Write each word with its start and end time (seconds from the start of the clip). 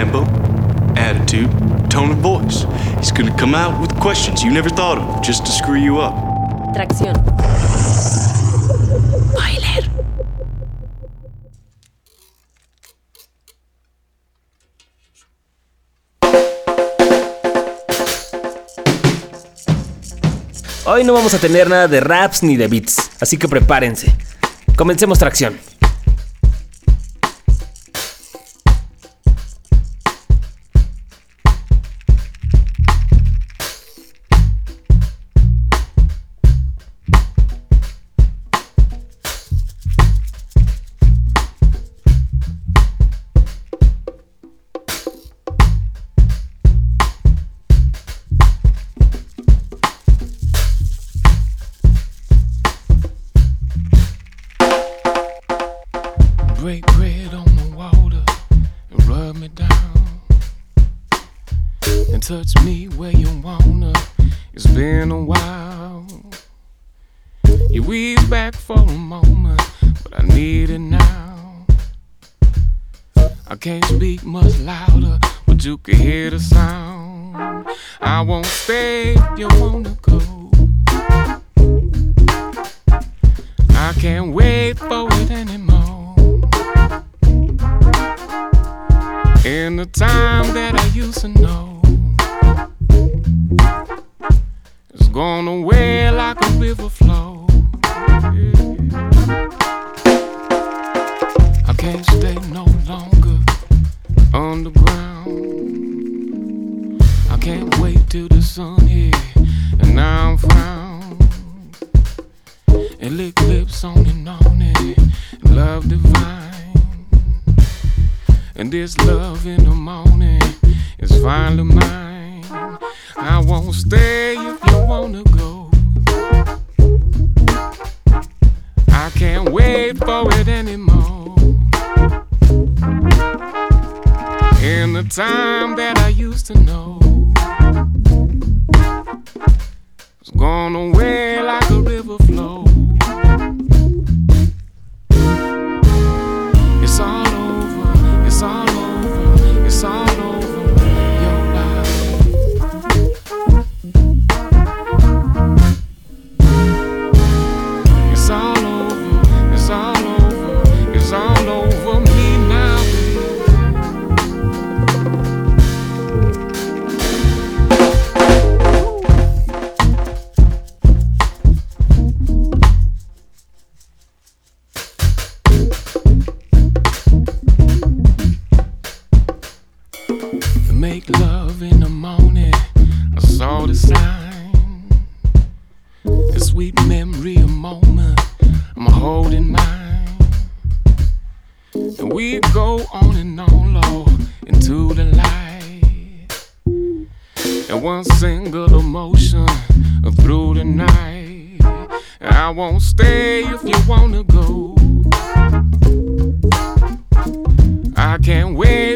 tempo, 0.00 0.24
attitude, 0.96 1.50
tone 1.90 2.12
of 2.12 2.22
voice. 2.22 2.66
He's 2.96 3.12
gonna 3.12 3.36
come 3.36 3.54
out 3.54 3.78
with 3.82 3.94
questions 4.00 4.42
you 4.42 4.50
never 4.50 4.70
thought 4.70 4.96
of 4.96 5.20
just 5.20 5.44
to 5.44 5.52
screw 5.52 5.78
you 5.78 5.98
up. 5.98 6.14
Tracción. 6.72 7.12
Boiler. 9.34 9.84
Hoy 20.86 21.04
no 21.04 21.12
vamos 21.12 21.34
a 21.34 21.38
tener 21.38 21.68
nada 21.68 21.88
de 21.88 22.00
raps 22.00 22.42
ni 22.42 22.56
de 22.56 22.68
beats, 22.68 23.10
así 23.20 23.36
que 23.36 23.48
prepárense. 23.48 24.16
Comencemos 24.76 25.18
tracción. 25.18 25.58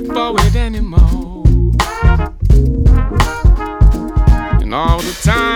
Wait 0.01 0.07
for 0.07 0.35
it 0.41 0.57
anymore. 0.57 1.45
And 4.61 4.75
all 4.75 4.99
the 4.99 5.21
time 5.23 5.54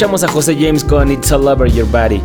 Escuchamos 0.00 0.24
a 0.24 0.28
José 0.28 0.56
James 0.58 0.82
con 0.82 1.10
It's 1.10 1.30
All 1.30 1.46
Over 1.46 1.70
Your 1.70 1.86
Body. 1.90 2.22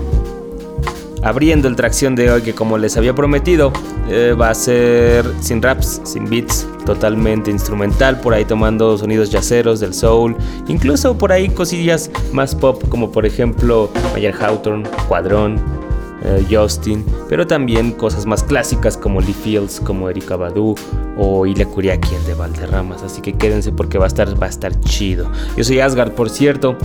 Abriendo 1.23 1.67
el 1.67 1.75
tracción 1.75 2.15
de 2.15 2.31
hoy 2.31 2.41
que 2.41 2.55
como 2.55 2.77
les 2.77 2.95
había 2.95 3.13
prometido 3.13 3.73
eh, 4.07 4.33
va 4.39 4.51
a 4.51 4.55
ser 4.55 5.25
sin 5.41 5.61
raps, 5.61 5.99
sin 6.05 6.23
beats, 6.29 6.65
totalmente 6.85 7.51
instrumental, 7.51 8.21
por 8.21 8.33
ahí 8.33 8.45
tomando 8.45 8.97
sonidos 8.97 9.29
yaceros 9.29 9.81
del 9.81 9.93
soul, 9.93 10.37
incluso 10.69 11.17
por 11.17 11.33
ahí 11.33 11.49
cosillas 11.49 12.09
más 12.31 12.55
pop 12.55 12.81
como 12.87 13.11
por 13.11 13.25
ejemplo 13.25 13.89
Mayer 14.13 14.33
Hawthorne, 14.41 14.87
Cuadrón, 15.09 15.59
eh, 16.23 16.45
Justin, 16.49 17.03
pero 17.27 17.45
también 17.45 17.91
cosas 17.91 18.25
más 18.25 18.41
clásicas 18.41 18.95
como 18.95 19.19
Lee 19.19 19.33
Fields, 19.33 19.81
como 19.81 20.09
Erika 20.09 20.37
Badu 20.37 20.75
o 21.17 21.45
Ilya 21.45 21.65
Kuriaki, 21.65 22.15
el 22.15 22.25
de 22.25 22.35
Valderramas, 22.35 23.03
así 23.03 23.19
que 23.21 23.33
quédense 23.33 23.73
porque 23.73 23.97
va 23.97 24.05
a 24.05 24.07
estar, 24.07 24.41
va 24.41 24.45
a 24.45 24.49
estar 24.49 24.79
chido. 24.79 25.29
Yo 25.57 25.65
soy 25.65 25.81
Asgard, 25.81 26.13
por 26.13 26.29
cierto. 26.29 26.77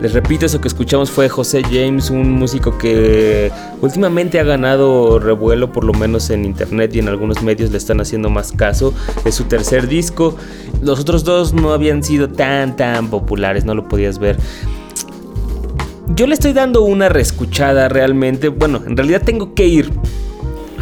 Les 0.00 0.12
repito, 0.12 0.44
eso 0.44 0.60
que 0.60 0.68
escuchamos 0.68 1.10
fue 1.10 1.28
José 1.28 1.62
James, 1.62 2.10
un 2.10 2.32
músico 2.32 2.76
que 2.76 3.50
últimamente 3.80 4.40
ha 4.40 4.44
ganado 4.44 5.18
revuelo, 5.18 5.72
por 5.72 5.84
lo 5.84 5.92
menos 5.92 6.30
en 6.30 6.44
internet 6.44 6.94
y 6.94 6.98
en 6.98 7.08
algunos 7.08 7.42
medios 7.42 7.70
le 7.70 7.78
están 7.78 8.00
haciendo 8.00 8.28
más 8.28 8.52
caso. 8.52 8.92
Es 9.24 9.36
su 9.36 9.44
tercer 9.44 9.86
disco. 9.86 10.36
Los 10.82 11.00
otros 11.00 11.24
dos 11.24 11.54
no 11.54 11.72
habían 11.72 12.02
sido 12.02 12.28
tan, 12.28 12.76
tan 12.76 13.08
populares, 13.08 13.64
no 13.64 13.74
lo 13.74 13.88
podías 13.88 14.18
ver. 14.18 14.36
Yo 16.14 16.26
le 16.26 16.34
estoy 16.34 16.52
dando 16.52 16.82
una 16.82 17.08
reescuchada 17.08 17.88
realmente. 17.88 18.48
Bueno, 18.48 18.82
en 18.86 18.96
realidad 18.96 19.22
tengo 19.24 19.54
que 19.54 19.66
ir 19.66 19.90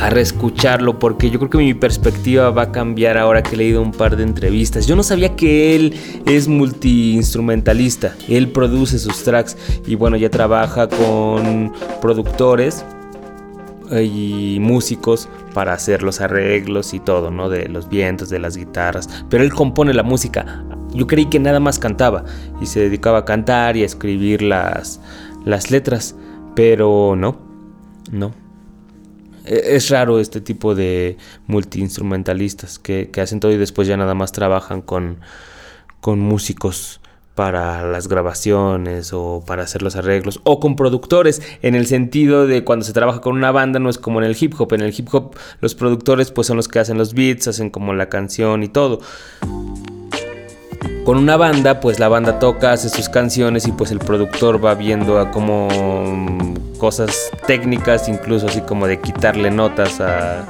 a 0.02 0.10
reescucharlo 0.10 0.99
porque 0.99 1.31
yo 1.31 1.38
creo 1.38 1.50
que 1.50 1.58
mi 1.58 1.75
perspectiva 1.75 2.50
va 2.50 2.62
a 2.62 2.72
cambiar 2.72 3.16
ahora 3.16 3.40
que 3.40 3.54
he 3.54 3.58
leído 3.58 3.81
un 3.81 3.93
par 3.93 4.16
de 4.16 4.25
entrevistas. 4.25 4.88
Yo 4.88 4.96
no 4.96 5.04
sabía 5.04 5.37
que 5.37 5.76
él 5.76 5.94
es 6.26 6.49
multiinstrumentalista, 6.49 8.16
él 8.28 8.49
produce 8.49 8.99
sus 8.99 9.22
tracks 9.22 9.56
y 9.87 9.94
bueno, 9.94 10.16
ya 10.16 10.28
trabaja 10.28 10.88
con 10.88 11.72
productores 12.00 12.84
y 13.93 14.58
músicos 14.60 15.28
para 15.54 15.72
hacer 15.72 16.02
los 16.02 16.20
arreglos 16.20 16.94
y 16.94 16.99
todo, 16.99 17.31
¿no? 17.31 17.49
De 17.49 17.69
los 17.69 17.88
vientos, 17.88 18.28
de 18.28 18.40
las 18.40 18.56
guitarras. 18.56 19.08
Pero 19.28 19.44
él 19.44 19.52
compone 19.52 19.94
la 19.94 20.02
música. 20.02 20.64
Yo 20.93 21.06
creí 21.06 21.26
que 21.26 21.38
nada 21.38 21.60
más 21.60 21.78
cantaba 21.78 22.25
y 22.60 22.66
se 22.66 22.81
dedicaba 22.81 23.19
a 23.19 23.25
cantar 23.25 23.76
y 23.76 23.84
a 23.84 23.87
escribir 23.87 24.43
las, 24.43 25.00
las 25.44 25.70
letras. 25.70 26.16
Pero 26.56 27.14
no, 27.16 27.37
no. 28.10 28.42
E, 29.44 29.77
es 29.77 29.91
raro 29.91 30.19
este 30.19 30.41
tipo 30.41 30.75
de 30.75 31.17
multiinstrumentalistas 31.47 32.79
que, 32.79 33.11
que 33.11 33.21
hacen 33.21 33.41
todo 33.41 33.53
y 33.53 33.56
después 33.56 33.89
ya 33.89 33.97
nada 33.97 34.15
más 34.15 34.33
trabajan 34.33 34.83
con, 34.83 35.19
con 36.00 36.19
músicos 36.21 37.00
para 37.35 37.91
las 37.91 38.09
grabaciones 38.09 39.12
o 39.15 39.43
para 39.47 39.62
hacer 39.62 39.83
los 39.83 39.97
arreglos 39.97 40.41
o 40.44 40.61
con 40.61 40.77
productores 40.77 41.41
en 41.62 41.75
el 41.75 41.87
sentido 41.87 42.47
de 42.47 42.62
cuando 42.62 42.85
se 42.85 42.93
trabaja 42.93 43.21
con 43.21 43.37
una 43.37 43.50
banda 43.53 43.79
no 43.79 43.89
es 43.89 43.97
como 43.97 44.21
en 44.21 44.27
el 44.27 44.37
hip 44.39 44.55
hop 44.59 44.75
en 44.75 44.83
el 44.83 44.94
hip 44.97 45.09
hop 45.12 45.35
los 45.61 45.75
productores 45.75 46.31
pues 46.31 46.47
son 46.47 46.59
los 46.59 46.69
que 46.69 46.79
hacen 46.79 46.99
los 46.99 47.15
beats 47.15 47.49
hacen 47.49 47.71
como 47.71 47.95
la 47.95 48.11
canción 48.11 48.62
y 48.62 48.69
todo 48.69 49.00
con 51.04 51.19
una 51.19 51.37
banda 51.37 51.81
pues 51.81 51.99
la 51.99 52.08
banda 52.08 52.38
toca 52.38 52.72
hace 52.72 52.88
sus 52.88 53.08
canciones 53.08 53.66
y 53.66 53.72
pues 53.72 53.90
el 53.90 53.99
productor 53.99 54.64
va 54.64 54.75
viendo 54.75 55.19
a 55.19 55.31
como 55.31 55.69
mm, 55.69 56.78
cosas 56.78 57.31
técnicas 57.46 58.08
incluso 58.08 58.46
así 58.46 58.60
como 58.60 58.87
de 58.87 59.00
quitarle 59.00 59.50
notas 59.50 60.00
a 60.00 60.44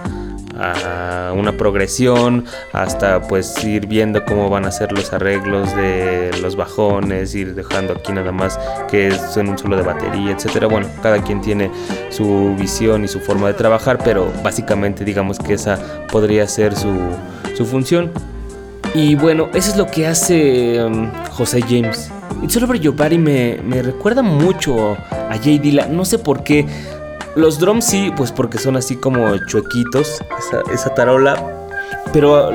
una 1.35 1.53
progresión 1.53 2.45
hasta 2.73 3.21
pues 3.23 3.63
ir 3.65 3.87
viendo 3.87 4.25
cómo 4.25 4.49
van 4.49 4.65
a 4.65 4.71
ser 4.71 4.93
los 4.93 5.13
arreglos 5.13 5.75
de 5.75 6.31
los 6.41 6.57
bajones, 6.57 7.35
ir 7.35 7.55
dejando 7.55 7.95
aquí 7.95 8.13
nada 8.13 8.33
más 8.33 8.59
que 8.91 9.09
es 9.09 9.37
en 9.37 9.49
un 9.49 9.59
solo 9.59 9.77
de 9.77 9.83
batería, 9.83 10.33
etcétera. 10.33 10.67
Bueno, 10.67 10.87
cada 11.03 11.23
quien 11.23 11.41
tiene 11.41 11.71
su 12.11 12.55
visión 12.59 13.05
y 13.05 13.09
su 13.09 13.21
forma 13.21 13.49
de 13.49 13.55
trabajar, 13.55 13.99
pero 14.05 14.31
básicamente 14.43 15.05
digamos 15.05 15.39
que 15.39 15.55
esa 15.55 15.79
podría 16.11 16.47
ser 16.47 16.77
su, 16.77 16.95
su 17.57 17.65
función. 17.67 18.11
Y 18.95 19.15
bueno, 19.15 19.49
eso 19.55 19.71
es 19.71 19.77
lo 19.77 19.87
que 19.87 20.07
hace 20.07 20.85
um, 20.85 21.11
José 21.31 21.63
James. 21.63 22.11
It's 22.43 22.57
All 22.57 22.65
Over 22.65 22.79
Your 22.79 22.95
Body 22.95 23.17
me, 23.17 23.59
me 23.65 23.83
recuerda 23.83 24.23
mucho 24.23 24.93
a 25.11 25.39
Jay 25.43 25.59
Dilla. 25.59 25.87
No 25.87 26.05
sé 26.05 26.19
por 26.19 26.45
qué. 26.45 26.67
Los 27.35 27.59
drums 27.59 27.87
sí, 27.87 28.13
pues 28.15 28.31
porque 28.31 28.59
son 28.59 28.77
así 28.77 28.97
como 28.97 29.35
chuequitos, 29.47 30.23
esa, 30.71 30.95
tarola. 30.95 31.71
Pero 32.13 32.51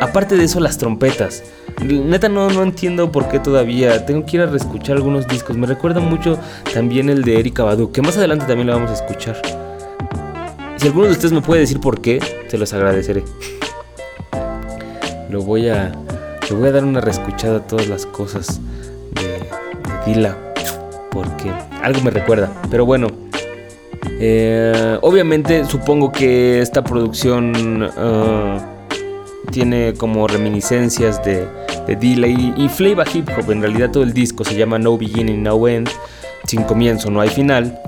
aparte 0.00 0.36
de 0.36 0.44
eso, 0.44 0.60
las 0.60 0.76
trompetas. 0.76 1.42
Neta 1.82 2.28
no, 2.28 2.50
no 2.50 2.62
entiendo 2.62 3.10
por 3.10 3.28
qué 3.28 3.38
todavía. 3.38 4.04
Tengo 4.04 4.26
que 4.26 4.36
ir 4.36 4.42
a 4.42 4.46
reescuchar 4.46 4.96
algunos 4.96 5.26
discos. 5.26 5.56
Me 5.56 5.66
recuerda 5.66 6.00
mucho 6.00 6.38
también 6.74 7.08
el 7.08 7.22
de 7.24 7.40
Erika 7.40 7.64
Badu, 7.64 7.90
que 7.90 8.02
más 8.02 8.18
adelante 8.18 8.44
también 8.44 8.66
lo 8.66 8.74
vamos 8.74 8.90
a 8.90 8.94
escuchar. 8.94 9.40
Si 10.76 10.86
alguno 10.86 11.06
de 11.06 11.12
ustedes 11.12 11.32
me 11.32 11.40
puede 11.40 11.62
decir 11.62 11.80
por 11.80 12.02
qué, 12.02 12.20
se 12.48 12.58
los 12.58 12.74
agradeceré. 12.74 13.24
Lo 15.30 15.42
voy 15.42 15.68
a. 15.68 15.92
Le 16.48 16.56
voy 16.56 16.68
a 16.68 16.72
dar 16.72 16.84
una 16.84 17.00
reescuchada 17.00 17.58
a 17.58 17.66
todas 17.66 17.88
las 17.88 18.06
cosas 18.06 18.60
de, 19.12 19.40
Dila. 20.06 20.36
Porque 21.10 21.52
algo 21.82 22.00
me 22.02 22.10
recuerda. 22.10 22.50
Pero 22.70 22.86
bueno. 22.86 23.08
Eh, 24.20 24.98
obviamente 25.02 25.64
supongo 25.64 26.10
que 26.10 26.60
esta 26.60 26.82
producción 26.82 27.82
uh, 27.84 28.60
tiene 29.50 29.94
como 29.94 30.26
reminiscencias 30.26 31.22
de, 31.24 31.46
de 31.86 31.96
Delay 31.96 32.54
y, 32.56 32.68
Flavor 32.68 33.06
Hip 33.12 33.28
Hop. 33.36 33.50
En 33.50 33.60
realidad 33.60 33.90
todo 33.90 34.02
el 34.02 34.12
disco 34.12 34.44
se 34.44 34.56
llama 34.56 34.78
No 34.78 34.96
Beginning, 34.96 35.42
No 35.42 35.66
End. 35.68 35.88
Sin 36.44 36.62
comienzo 36.62 37.10
no 37.10 37.20
hay 37.20 37.28
final. 37.28 37.78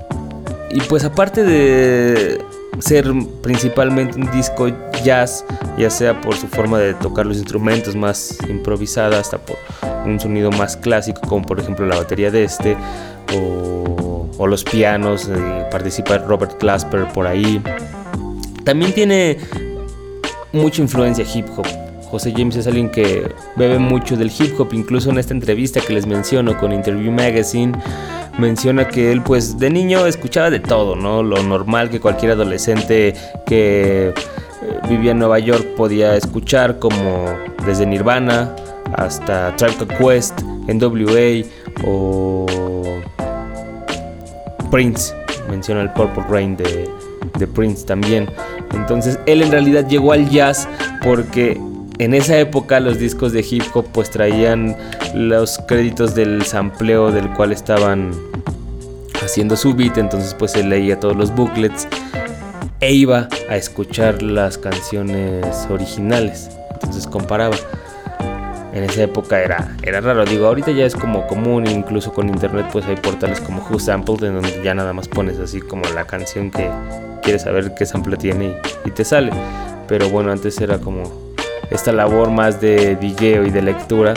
Y 0.69 0.79
pues 0.81 1.03
aparte 1.03 1.43
de 1.43 2.39
ser 2.79 3.11
principalmente 3.41 4.17
un 4.17 4.29
disco 4.31 4.67
jazz, 5.03 5.45
ya 5.77 5.89
sea 5.89 6.19
por 6.21 6.35
su 6.35 6.47
forma 6.47 6.79
de 6.79 6.93
tocar 6.93 7.25
los 7.25 7.37
instrumentos 7.37 7.95
más 7.95 8.37
improvisada, 8.49 9.19
hasta 9.19 9.37
por 9.37 9.57
un 10.05 10.19
sonido 10.19 10.51
más 10.51 10.77
clásico, 10.77 11.21
como 11.21 11.45
por 11.45 11.59
ejemplo 11.59 11.85
la 11.85 11.97
batería 11.97 12.31
de 12.31 12.43
este, 12.43 12.77
o 13.35 14.47
los 14.47 14.63
pianos, 14.63 15.29
eh, 15.29 15.65
participa 15.69 16.17
Robert 16.17 16.59
Glasper 16.59 17.07
por 17.13 17.27
ahí. 17.27 17.61
También 18.63 18.93
tiene 18.93 19.37
mucha 20.51 20.81
influencia 20.81 21.25
hip 21.33 21.45
hop. 21.55 21.67
José 22.09 22.33
James 22.35 22.55
es 22.57 22.67
alguien 22.67 22.89
que 22.89 23.31
bebe 23.55 23.79
mucho 23.79 24.17
del 24.17 24.31
hip 24.37 24.59
hop, 24.59 24.69
incluso 24.73 25.09
en 25.09 25.17
esta 25.17 25.33
entrevista 25.33 25.79
que 25.79 25.93
les 25.93 26.05
menciono 26.05 26.57
con 26.57 26.73
Interview 26.73 27.11
Magazine, 27.11 27.71
menciona 28.37 28.87
que 28.87 29.11
él 29.11 29.21
pues 29.21 29.57
de 29.57 29.69
niño 29.69 30.05
escuchaba 30.05 30.49
de 30.49 30.59
todo, 30.59 30.95
¿no? 30.95 31.23
Lo 31.23 31.41
normal 31.43 31.89
que 31.89 31.99
cualquier 31.99 32.31
adolescente 32.31 33.13
que 33.45 34.13
eh, 34.61 34.79
vivía 34.87 35.11
en 35.11 35.19
Nueva 35.19 35.39
York 35.39 35.65
podía 35.75 36.15
escuchar, 36.15 36.79
como 36.79 37.25
desde 37.65 37.85
Nirvana 37.85 38.55
hasta 38.95 39.55
Tribe 39.55 39.87
Quest, 39.97 40.41
NWA 40.67 41.45
o 41.85 42.45
Prince, 44.69 45.13
menciona 45.49 45.81
el 45.81 45.91
Purple 45.91 46.23
Rain 46.29 46.55
de, 46.57 46.89
Prince 47.55 47.85
también. 47.85 48.29
Entonces 48.73 49.19
él 49.25 49.41
en 49.41 49.51
realidad 49.51 49.87
llegó 49.87 50.11
al 50.11 50.29
jazz 50.29 50.67
porque 51.03 51.59
en 51.97 52.13
esa 52.13 52.37
época 52.37 52.79
los 52.79 52.99
discos 52.99 53.33
de 53.33 53.45
hip 53.49 53.63
hop 53.73 53.87
pues 53.91 54.11
traían 54.11 54.75
los 55.15 55.57
créditos 55.67 56.13
del 56.13 56.43
sampleo 56.43 57.11
del 57.11 57.29
cual 57.31 57.51
estaban 57.51 58.11
haciendo 59.23 59.55
su 59.55 59.73
beat, 59.73 59.97
entonces 59.97 60.35
pues 60.35 60.55
él 60.55 60.69
leía 60.69 60.99
todos 60.99 61.15
los 61.15 61.33
booklets 61.33 61.87
e 62.81 62.93
iba 62.93 63.27
a 63.49 63.55
escuchar 63.55 64.21
las 64.21 64.57
canciones 64.57 65.67
originales, 65.69 66.49
entonces 66.73 67.07
comparaba 67.07 67.55
en 68.73 68.83
esa 68.83 69.03
época 69.03 69.41
era, 69.41 69.75
era 69.83 70.01
raro. 70.01 70.25
Digo, 70.25 70.47
ahorita 70.47 70.71
ya 70.71 70.85
es 70.85 70.95
como 70.95 71.27
común, 71.27 71.67
incluso 71.67 72.13
con 72.13 72.29
internet 72.29 72.67
pues 72.71 72.85
hay 72.85 72.95
portales 72.95 73.39
como 73.41 73.61
Who 73.63 73.79
Sampled 73.79 74.23
en 74.23 74.35
donde 74.35 74.61
ya 74.63 74.73
nada 74.73 74.93
más 74.93 75.07
pones 75.07 75.39
así 75.39 75.61
como 75.61 75.83
la 75.93 76.05
canción 76.05 76.51
que 76.51 76.69
quieres 77.21 77.43
saber 77.43 77.73
qué 77.75 77.85
sample 77.85 78.17
tiene 78.17 78.57
y, 78.85 78.91
te 78.91 79.05
sale. 79.05 79.31
Pero 79.87 80.09
bueno, 80.09 80.31
antes 80.31 80.59
era 80.61 80.79
como 80.79 81.03
esta 81.69 81.91
labor 81.91 82.31
más 82.31 82.61
de 82.61 82.95
DJ 82.95 83.47
y 83.47 83.49
de 83.49 83.61
lectura 83.61 84.13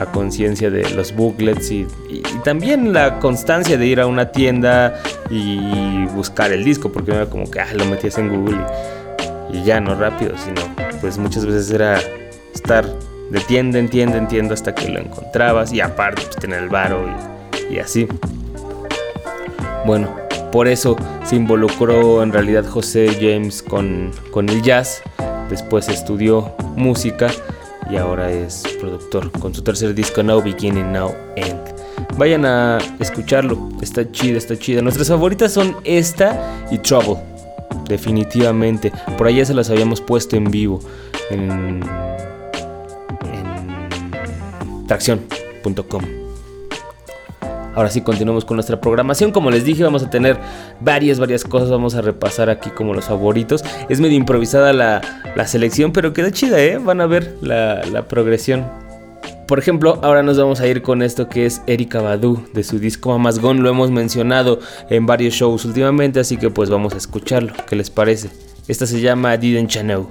a 0.00 0.06
conciencia 0.06 0.70
de 0.70 0.88
los 0.90 1.14
booklets 1.14 1.70
y, 1.70 1.86
también 2.44 2.94
la 2.94 3.18
constancia 3.18 3.76
de 3.76 3.86
ir 3.86 4.00
a 4.00 4.06
una 4.06 4.32
tienda 4.32 5.00
y 5.28 6.06
buscar 6.06 6.52
el 6.52 6.64
disco, 6.64 6.90
porque 6.90 7.10
no 7.10 7.18
era 7.18 7.26
como 7.28 7.50
que 7.50 7.60
ah, 7.60 7.68
lo 7.74 7.84
metías 7.84 8.16
en 8.16 8.30
Google 8.30 8.58
y, 9.52 9.58
y 9.58 9.64
ya 9.64 9.78
no 9.78 9.94
rápido, 9.94 10.32
sino 10.38 10.62
pues 11.00 11.18
muchas 11.18 11.44
veces 11.44 11.70
era 11.70 12.00
estar 12.54 12.86
de 13.30 13.40
tienda 13.40 13.78
en 13.78 13.88
tienda 13.88 14.16
en 14.16 14.26
tienda 14.26 14.54
hasta 14.54 14.74
que 14.74 14.88
lo 14.88 15.00
encontrabas 15.00 15.72
y 15.72 15.80
aparte 15.80 16.22
pues, 16.22 16.36
tener 16.36 16.62
el 16.62 16.68
varo 16.68 17.06
y, 17.70 17.78
así. 17.78 18.08
Bueno, 19.86 20.14
por 20.50 20.66
eso 20.66 20.96
se 21.24 21.36
involucró 21.36 22.22
en 22.22 22.32
realidad 22.32 22.64
José 22.64 23.08
James 23.20 23.62
con, 23.62 24.12
con 24.30 24.48
el 24.48 24.62
jazz, 24.62 25.02
después 25.48 25.88
estudió 25.88 26.54
música 26.76 27.28
y 27.90 27.96
ahora 27.96 28.30
es 28.30 28.62
productor 28.80 29.30
con 29.32 29.54
su 29.54 29.62
tercer 29.62 29.94
disco 29.94 30.22
Now 30.22 30.42
Beginning, 30.42 30.92
Now 30.92 31.14
End. 31.36 31.58
Vayan 32.16 32.44
a 32.44 32.78
escucharlo, 32.98 33.68
está 33.80 34.10
chida, 34.10 34.38
está 34.38 34.56
chida. 34.56 34.82
Nuestras 34.82 35.08
favoritas 35.08 35.52
son 35.52 35.76
esta 35.84 36.66
y 36.70 36.78
Trouble, 36.78 37.16
definitivamente. 37.88 38.92
Por 39.16 39.26
allá 39.26 39.44
se 39.44 39.54
las 39.54 39.70
habíamos 39.70 40.00
puesto 40.00 40.36
en 40.36 40.44
vivo 40.44 40.80
en 41.30 41.80
tracción.com. 44.86 46.19
Ahora 47.74 47.90
sí, 47.90 48.00
continuamos 48.00 48.44
con 48.44 48.56
nuestra 48.56 48.80
programación. 48.80 49.30
Como 49.30 49.50
les 49.50 49.64
dije, 49.64 49.82
vamos 49.82 50.02
a 50.02 50.10
tener 50.10 50.38
varias, 50.80 51.18
varias 51.18 51.44
cosas. 51.44 51.70
Vamos 51.70 51.94
a 51.94 52.02
repasar 52.02 52.50
aquí 52.50 52.70
como 52.70 52.94
los 52.94 53.06
favoritos. 53.06 53.64
Es 53.88 54.00
medio 54.00 54.16
improvisada 54.16 54.72
la, 54.72 55.00
selección, 55.46 55.92
pero 55.92 56.12
queda 56.12 56.30
chida, 56.30 56.60
¿eh? 56.60 56.78
Van 56.78 57.00
a 57.00 57.06
ver 57.06 57.36
la, 57.40 57.82
la, 57.86 58.06
progresión. 58.08 58.66
Por 59.46 59.58
ejemplo, 59.58 59.98
ahora 60.02 60.22
nos 60.22 60.38
vamos 60.38 60.60
a 60.60 60.66
ir 60.66 60.82
con 60.82 61.02
esto 61.02 61.28
que 61.28 61.46
es 61.46 61.62
Erika 61.66 62.00
Badu 62.00 62.44
de 62.52 62.62
su 62.62 62.78
disco 62.78 63.10
Mamas. 63.10 63.40
Lo 63.42 63.68
hemos 63.68 63.90
mencionado 63.90 64.60
en 64.88 65.06
varios 65.06 65.34
shows 65.34 65.64
últimamente, 65.64 66.20
así 66.20 66.36
que 66.36 66.50
pues 66.50 66.70
vamos 66.70 66.94
a 66.94 66.98
escucharlo. 66.98 67.52
¿Qué 67.68 67.74
les 67.76 67.90
parece? 67.90 68.30
Esta 68.68 68.86
se 68.86 69.00
llama 69.00 69.36
Didn't 69.36 69.70
You 69.70 70.08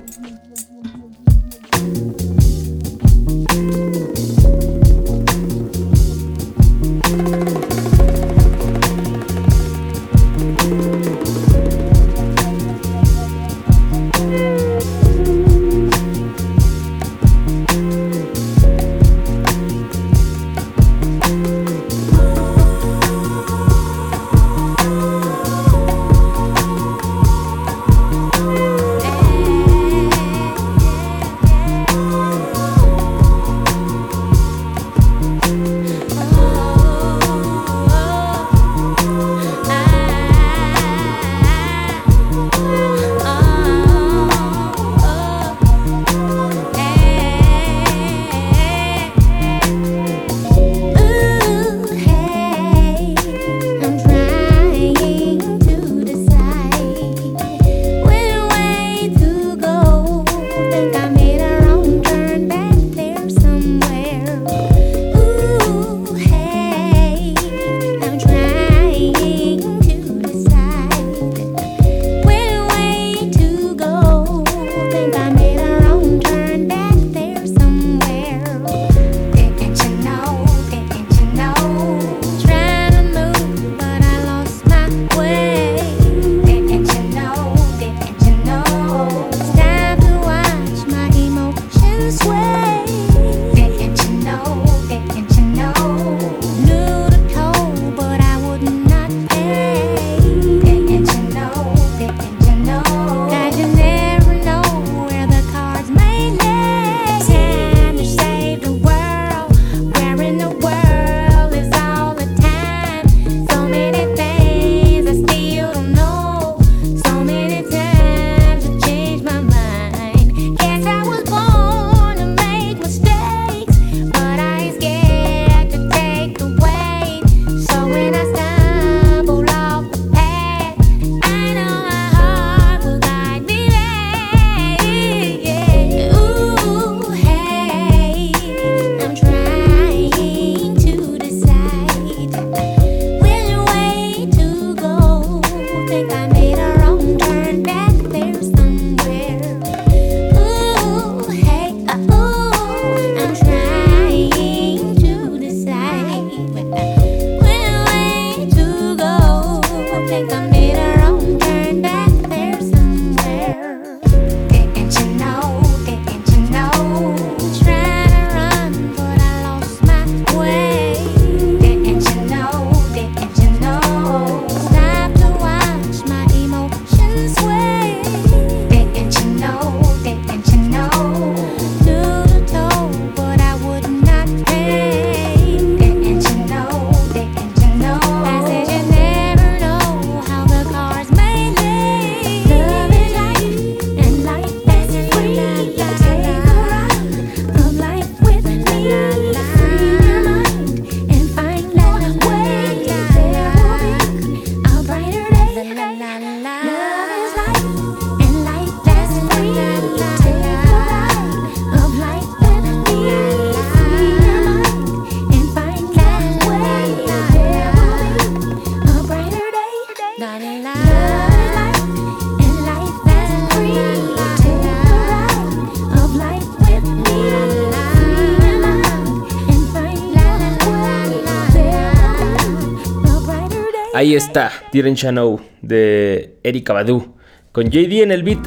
Diren 234.71 234.95
Chano 234.95 235.39
de 235.61 236.37
Erika 236.43 236.73
Badu, 236.73 237.15
con 237.51 237.69
JD 237.69 238.03
en 238.03 238.11
el 238.11 238.23
beat. 238.23 238.39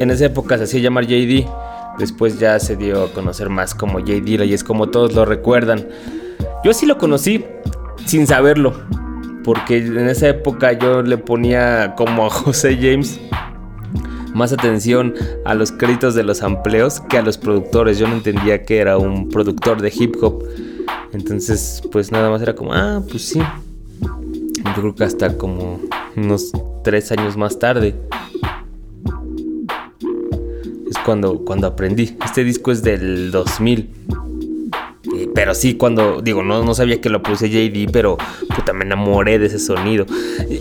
En 0.00 0.10
esa 0.10 0.26
época 0.26 0.58
se 0.58 0.64
hacía 0.64 0.80
llamar 0.80 1.06
JD, 1.06 1.46
después 1.98 2.38
ya 2.38 2.58
se 2.58 2.76
dio 2.76 3.04
a 3.04 3.12
conocer 3.12 3.48
más 3.48 3.74
como 3.74 4.00
JD 4.00 4.44
y 4.44 4.52
es 4.52 4.62
como 4.62 4.90
todos 4.90 5.14
lo 5.14 5.24
recuerdan. 5.24 5.88
Yo 6.64 6.74
sí 6.74 6.84
lo 6.84 6.98
conocí 6.98 7.44
sin 8.04 8.26
saberlo, 8.26 8.74
porque 9.44 9.78
en 9.78 10.08
esa 10.08 10.28
época 10.28 10.72
yo 10.72 11.02
le 11.02 11.16
ponía 11.16 11.94
como 11.96 12.26
a 12.26 12.30
José 12.30 12.76
James 12.76 13.20
más 14.34 14.52
atención 14.52 15.14
a 15.44 15.54
los 15.54 15.72
créditos 15.72 16.14
de 16.14 16.24
los 16.24 16.42
amplios 16.42 17.00
que 17.00 17.16
a 17.16 17.22
los 17.22 17.38
productores. 17.38 17.98
Yo 17.98 18.08
no 18.08 18.14
entendía 18.14 18.64
que 18.64 18.78
era 18.78 18.98
un 18.98 19.30
productor 19.30 19.80
de 19.80 19.92
hip 19.94 20.16
hop. 20.20 20.44
Entonces, 21.12 21.82
pues 21.92 22.10
nada 22.10 22.28
más 22.28 22.42
era 22.42 22.54
como, 22.54 22.74
ah, 22.74 23.00
pues 23.08 23.24
sí. 23.24 23.40
Yo 24.74 24.82
creo 24.82 24.94
que 24.94 25.04
hasta 25.04 25.36
como 25.36 25.80
unos 26.16 26.52
tres 26.82 27.12
años 27.12 27.36
más 27.36 27.58
tarde. 27.58 27.94
Es 30.90 30.98
cuando, 31.04 31.44
cuando 31.44 31.66
aprendí. 31.66 32.16
Este 32.24 32.44
disco 32.44 32.72
es 32.72 32.82
del 32.82 33.30
2000. 33.30 33.90
Pero 35.34 35.54
sí, 35.54 35.74
cuando 35.74 36.22
digo, 36.22 36.42
no, 36.42 36.64
no 36.64 36.74
sabía 36.74 37.00
que 37.00 37.08
lo 37.08 37.22
puse 37.22 37.48
JD, 37.48 37.90
pero 37.92 38.16
puta, 38.54 38.72
me 38.72 38.84
enamoré 38.84 39.38
de 39.38 39.46
ese 39.46 39.58
sonido. 39.58 40.06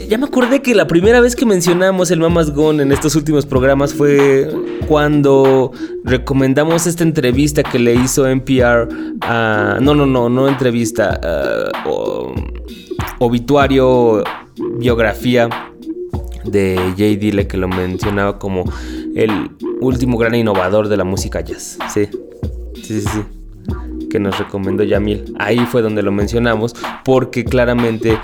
Ya 0.09 0.17
me 0.17 0.25
acordé 0.25 0.61
que 0.61 0.75
la 0.75 0.87
primera 0.87 1.21
vez 1.21 1.35
que 1.35 1.45
mencionamos 1.45 2.11
el 2.11 2.19
Mamas 2.19 2.51
Gone 2.51 2.83
en 2.83 2.91
estos 2.91 3.15
últimos 3.15 3.45
programas 3.45 3.93
fue 3.93 4.51
cuando 4.87 5.71
recomendamos 6.03 6.87
esta 6.87 7.03
entrevista 7.03 7.63
que 7.63 7.79
le 7.79 7.95
hizo 7.95 8.27
NPR 8.27 8.89
a. 9.21 9.77
No, 9.81 9.95
no, 9.95 10.05
no, 10.05 10.29
no 10.29 10.47
entrevista. 10.47 11.19
Obituario, 13.25 14.23
biografía 14.77 15.49
de 16.43 16.93
Jay 16.97 17.15
Dile 17.15 17.47
que 17.47 17.57
lo 17.57 17.67
mencionaba 17.67 18.37
como 18.37 18.65
el 19.15 19.51
último 19.79 20.17
gran 20.17 20.35
innovador 20.35 20.87
de 20.87 20.97
la 20.97 21.03
música 21.03 21.41
jazz. 21.41 21.77
Sí, 21.93 22.07
sí, 22.75 23.01
sí. 23.01 23.01
sí 23.01 23.23
que 24.13 24.19
nos 24.19 24.37
recomendó 24.37 24.83
Yamil. 24.83 25.33
Ahí 25.39 25.57
fue 25.65 25.81
donde 25.81 26.03
lo 26.03 26.11
mencionamos 26.11 26.75
porque 27.03 27.43
claramente 27.43 28.19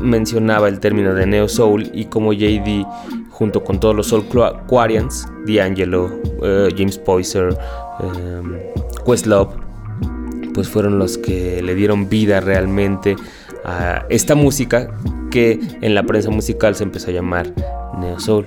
mencionaba 0.00 0.66
el 0.66 0.80
término 0.80 1.12
de 1.12 1.26
Neo 1.26 1.46
Soul 1.46 1.90
y 1.92 2.06
como 2.06 2.32
JD 2.32 2.86
junto 3.28 3.62
con 3.62 3.78
todos 3.78 3.94
los 3.94 4.06
Soul 4.06 4.24
Quarians, 4.66 5.28
D'Angelo, 5.46 6.06
uh, 6.06 6.74
James 6.74 6.96
Poyser, 6.96 7.54
um, 8.00 8.54
Questlove, 9.04 9.50
pues 10.54 10.70
fueron 10.70 10.98
los 10.98 11.18
que 11.18 11.60
le 11.60 11.74
dieron 11.74 12.08
vida 12.08 12.40
realmente 12.40 13.14
a 13.66 14.06
esta 14.08 14.34
música 14.34 14.96
que 15.30 15.58
en 15.82 15.94
la 15.94 16.04
prensa 16.04 16.30
musical 16.30 16.74
se 16.74 16.84
empezó 16.84 17.10
a 17.10 17.14
llamar 17.14 17.52
Neo 17.98 18.18
Soul. 18.20 18.46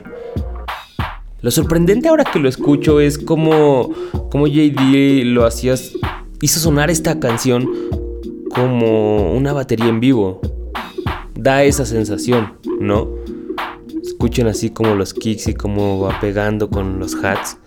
Lo 1.42 1.52
sorprendente 1.52 2.10
ahora 2.10 2.24
que 2.24 2.40
lo 2.40 2.50
escucho 2.50 3.00
es 3.00 3.18
como, 3.18 3.92
como 4.30 4.48
JD 4.48 5.26
lo 5.26 5.46
hacías 5.46 5.94
hizo 6.42 6.60
sonar 6.60 6.90
esta 6.90 7.20
canción 7.20 7.70
como 8.54 9.34
una 9.34 9.54
batería 9.54 9.88
en 9.88 10.00
vivo. 10.00 10.42
Da 11.36 11.64
esa 11.64 11.86
sensación, 11.86 12.54
¿no? 12.80 13.10
Escuchen 14.04 14.48
así 14.48 14.70
como 14.70 14.96
los 14.96 15.14
kicks 15.14 15.48
y 15.48 15.54
cómo 15.54 16.02
va 16.02 16.20
pegando 16.20 16.70
con 16.70 17.00
los 17.00 17.16
hats. 17.24 17.58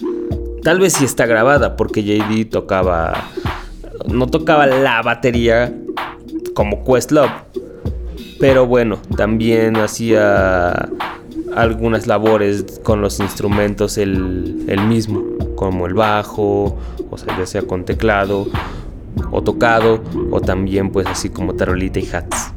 Tal 0.63 0.79
vez 0.81 0.95
sí 0.95 1.05
está 1.05 1.27
grabada 1.27 1.77
porque 1.77 2.03
JD 2.03 2.51
tocaba. 2.51 3.29
No 4.09 4.27
tocaba 4.27 4.67
la 4.67 5.01
batería 5.03 5.75
como 6.55 6.85
Questlove. 6.85 7.31
Pero 8.39 8.67
bueno, 8.67 8.99
también 9.17 9.77
hacía 9.77 10.89
algunas 11.55 12.07
labores 12.07 12.81
con 12.83 13.01
los 13.01 13.21
instrumentos 13.21 13.99
el, 13.99 14.65
mismo, 14.89 15.23
como 15.55 15.87
el 15.87 15.95
bajo, 15.95 16.79
o 17.11 17.19
sea, 17.19 17.39
ya 17.39 17.47
sea 17.47 17.63
con 17.63 17.85
teclado 17.85 18.49
o 19.31 19.43
tocado, 19.43 20.03
o 20.31 20.41
también 20.41 20.91
pues 20.91 21.07
así 21.07 21.29
como 21.29 21.55
tarolita 21.55 22.01
y 22.01 22.09
hats. 22.13 22.53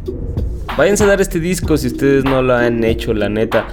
Váyanse 0.77 1.03
a 1.03 1.07
dar 1.07 1.21
este 1.21 1.39
disco 1.39 1.77
si 1.77 1.87
ustedes 1.87 2.23
no 2.25 2.41
lo 2.41 2.55
han 2.55 2.83
hecho, 2.83 3.13
la 3.13 3.29
neta. 3.29 3.67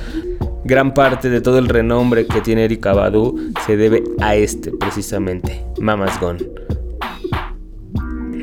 Gran 0.65 0.95
parte 0.95 1.29
de 1.31 1.41
todo 1.41 1.59
el 1.59 1.69
renombre 1.69 2.27
que 2.27 2.41
tiene 2.41 2.65
Erika 2.65 2.93
Badu 2.93 3.53
se 3.67 3.77
debe 3.77 4.05
a 4.21 4.37
este 4.37 4.71
precisamente, 4.71 5.65
Mama's 5.81 6.21
Gone. 6.21 6.39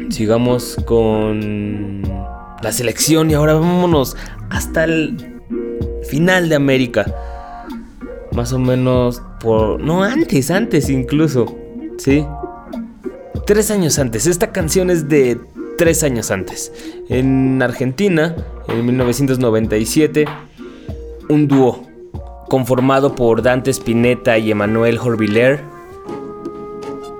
Sigamos 0.09 0.77
con 0.85 2.01
la 2.61 2.71
selección 2.71 3.29
y 3.29 3.35
ahora 3.35 3.53
vámonos 3.53 4.17
hasta 4.49 4.83
el 4.83 5.39
final 6.09 6.49
de 6.49 6.55
América. 6.55 7.15
Más 8.33 8.53
o 8.53 8.59
menos 8.59 9.21
por... 9.39 9.79
No, 9.79 10.03
antes, 10.03 10.51
antes 10.51 10.89
incluso. 10.89 11.55
¿Sí? 11.97 12.25
Tres 13.45 13.71
años 13.71 13.99
antes. 13.99 14.25
Esta 14.25 14.51
canción 14.51 14.89
es 14.89 15.07
de 15.09 15.39
tres 15.77 16.03
años 16.03 16.31
antes. 16.31 16.71
En 17.07 17.61
Argentina, 17.61 18.35
en 18.67 18.85
1997, 18.85 20.25
un 21.29 21.47
dúo 21.47 21.87
conformado 22.49 23.15
por 23.15 23.41
Dante 23.41 23.71
Spinetta 23.71 24.37
y 24.37 24.51
Emanuel 24.51 24.97
Horviller 24.97 25.63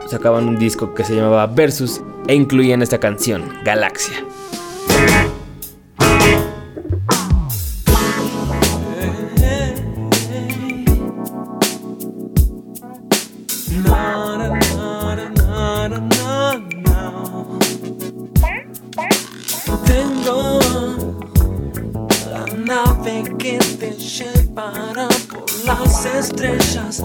sacaban 0.10 0.48
un 0.48 0.58
disco 0.58 0.94
que 0.94 1.04
se 1.04 1.16
llamaba 1.16 1.46
Versus 1.48 2.02
e 2.28 2.36
incluían 2.36 2.82
esta 2.82 3.00
canción, 3.00 3.44
Galaxia. 3.64 4.26
que 23.38 23.60
por 25.30 25.66
las 25.66 26.06
estrellas 26.06 27.04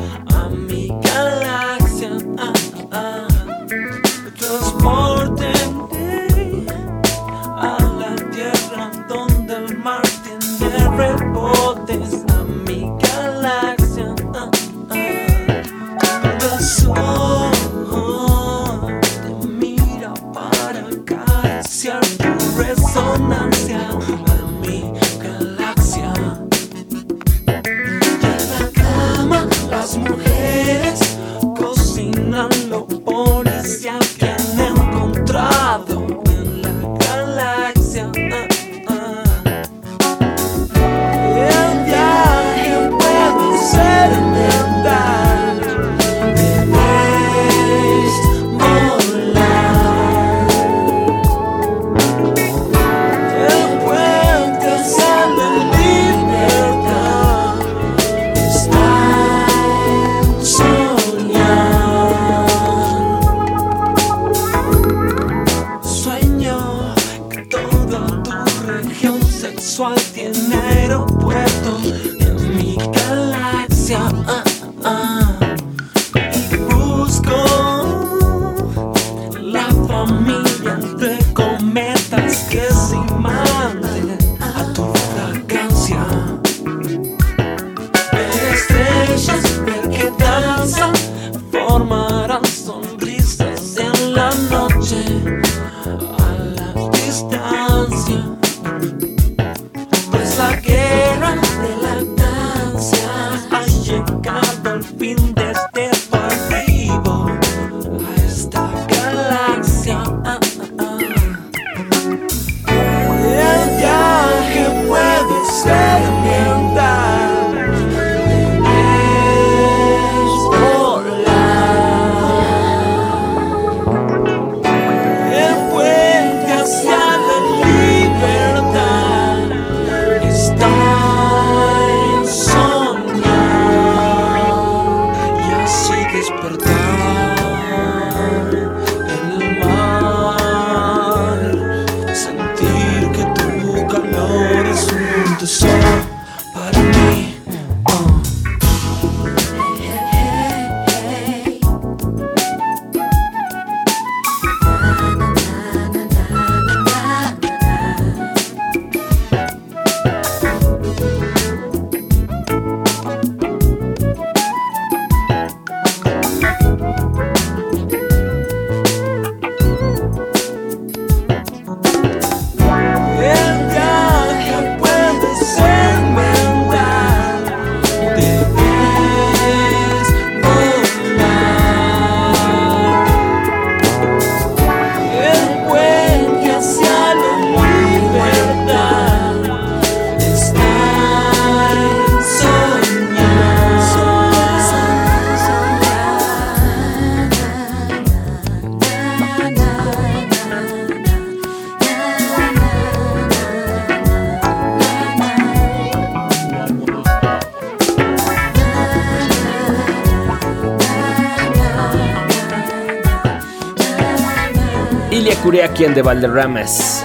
the 215.95 216.03
Valderramas. 216.03 217.05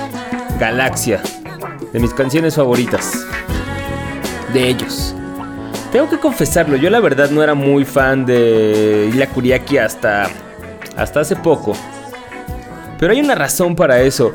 Galaxia. 0.60 1.21
De 1.93 1.99
mis 1.99 2.13
canciones 2.13 2.56
favoritas. 2.56 3.25
De 4.54 4.67
ellos. 4.67 5.15
Tengo 5.91 6.10
que 6.10 6.19
confesarlo, 6.19 6.75
yo 6.75 6.89
la 6.89 6.99
verdad 6.99 7.30
no 7.30 7.41
era 7.41 7.54
muy 7.54 7.86
fan 7.86 8.25
de 8.25 9.10
Ila 9.13 9.28
Kuriaki 9.28 9.78
hasta, 9.78 10.28
hasta 10.95 11.19
hace 11.19 11.36
poco. 11.36 11.75
Pero 12.99 13.13
hay 13.13 13.21
una 13.21 13.36
razón 13.36 13.75
para 13.75 14.02
eso 14.02 14.34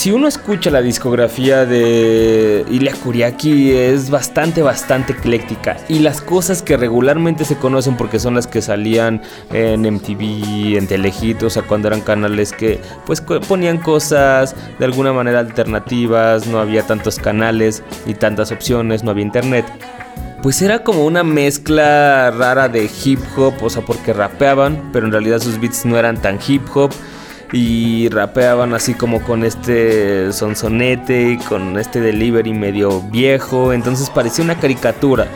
si 0.00 0.12
uno 0.12 0.28
escucha 0.28 0.70
la 0.70 0.80
discografía 0.80 1.66
de 1.66 2.64
Ilya 2.70 2.94
Kuriaki 2.94 3.72
es 3.72 4.08
bastante, 4.08 4.62
bastante 4.62 5.12
ecléctica. 5.12 5.76
Y 5.90 5.98
las 5.98 6.22
cosas 6.22 6.62
que 6.62 6.78
regularmente 6.78 7.44
se 7.44 7.56
conocen 7.56 7.98
porque 7.98 8.18
son 8.18 8.34
las 8.34 8.46
que 8.46 8.62
salían 8.62 9.20
en 9.52 9.82
MTV, 9.82 10.78
en 10.78 10.86
Telehit, 10.86 11.42
o 11.42 11.50
sea, 11.50 11.64
cuando 11.64 11.88
eran 11.88 12.00
canales 12.00 12.52
que 12.52 12.80
pues 13.04 13.20
ponían 13.20 13.76
cosas 13.76 14.56
de 14.78 14.86
alguna 14.86 15.12
manera 15.12 15.40
alternativas, 15.40 16.46
no 16.46 16.60
había 16.60 16.86
tantos 16.86 17.18
canales 17.18 17.82
y 18.06 18.14
tantas 18.14 18.52
opciones, 18.52 19.04
no 19.04 19.10
había 19.10 19.24
internet 19.24 19.66
pues 20.42 20.62
era 20.62 20.82
como 20.82 21.04
una 21.04 21.22
mezcla 21.22 22.30
rara 22.30 22.70
de 22.70 22.90
hip 23.04 23.20
hop, 23.36 23.52
o 23.60 23.68
sea, 23.68 23.84
porque 23.84 24.14
rapeaban, 24.14 24.88
pero 24.90 25.04
en 25.04 25.12
realidad 25.12 25.38
sus 25.40 25.60
beats 25.60 25.84
no 25.84 25.98
eran 25.98 26.16
tan 26.16 26.38
hip 26.48 26.62
hop 26.72 26.90
y 27.52 28.08
rapeaban 28.08 28.74
así 28.74 28.94
como 28.94 29.22
con 29.22 29.44
este 29.44 30.32
sonsonete 30.32 31.32
y 31.32 31.38
con 31.38 31.78
este 31.78 32.00
delivery 32.00 32.52
medio 32.52 33.00
viejo, 33.02 33.72
entonces 33.72 34.10
parecía 34.10 34.44
una 34.44 34.58
caricatura. 34.58 35.26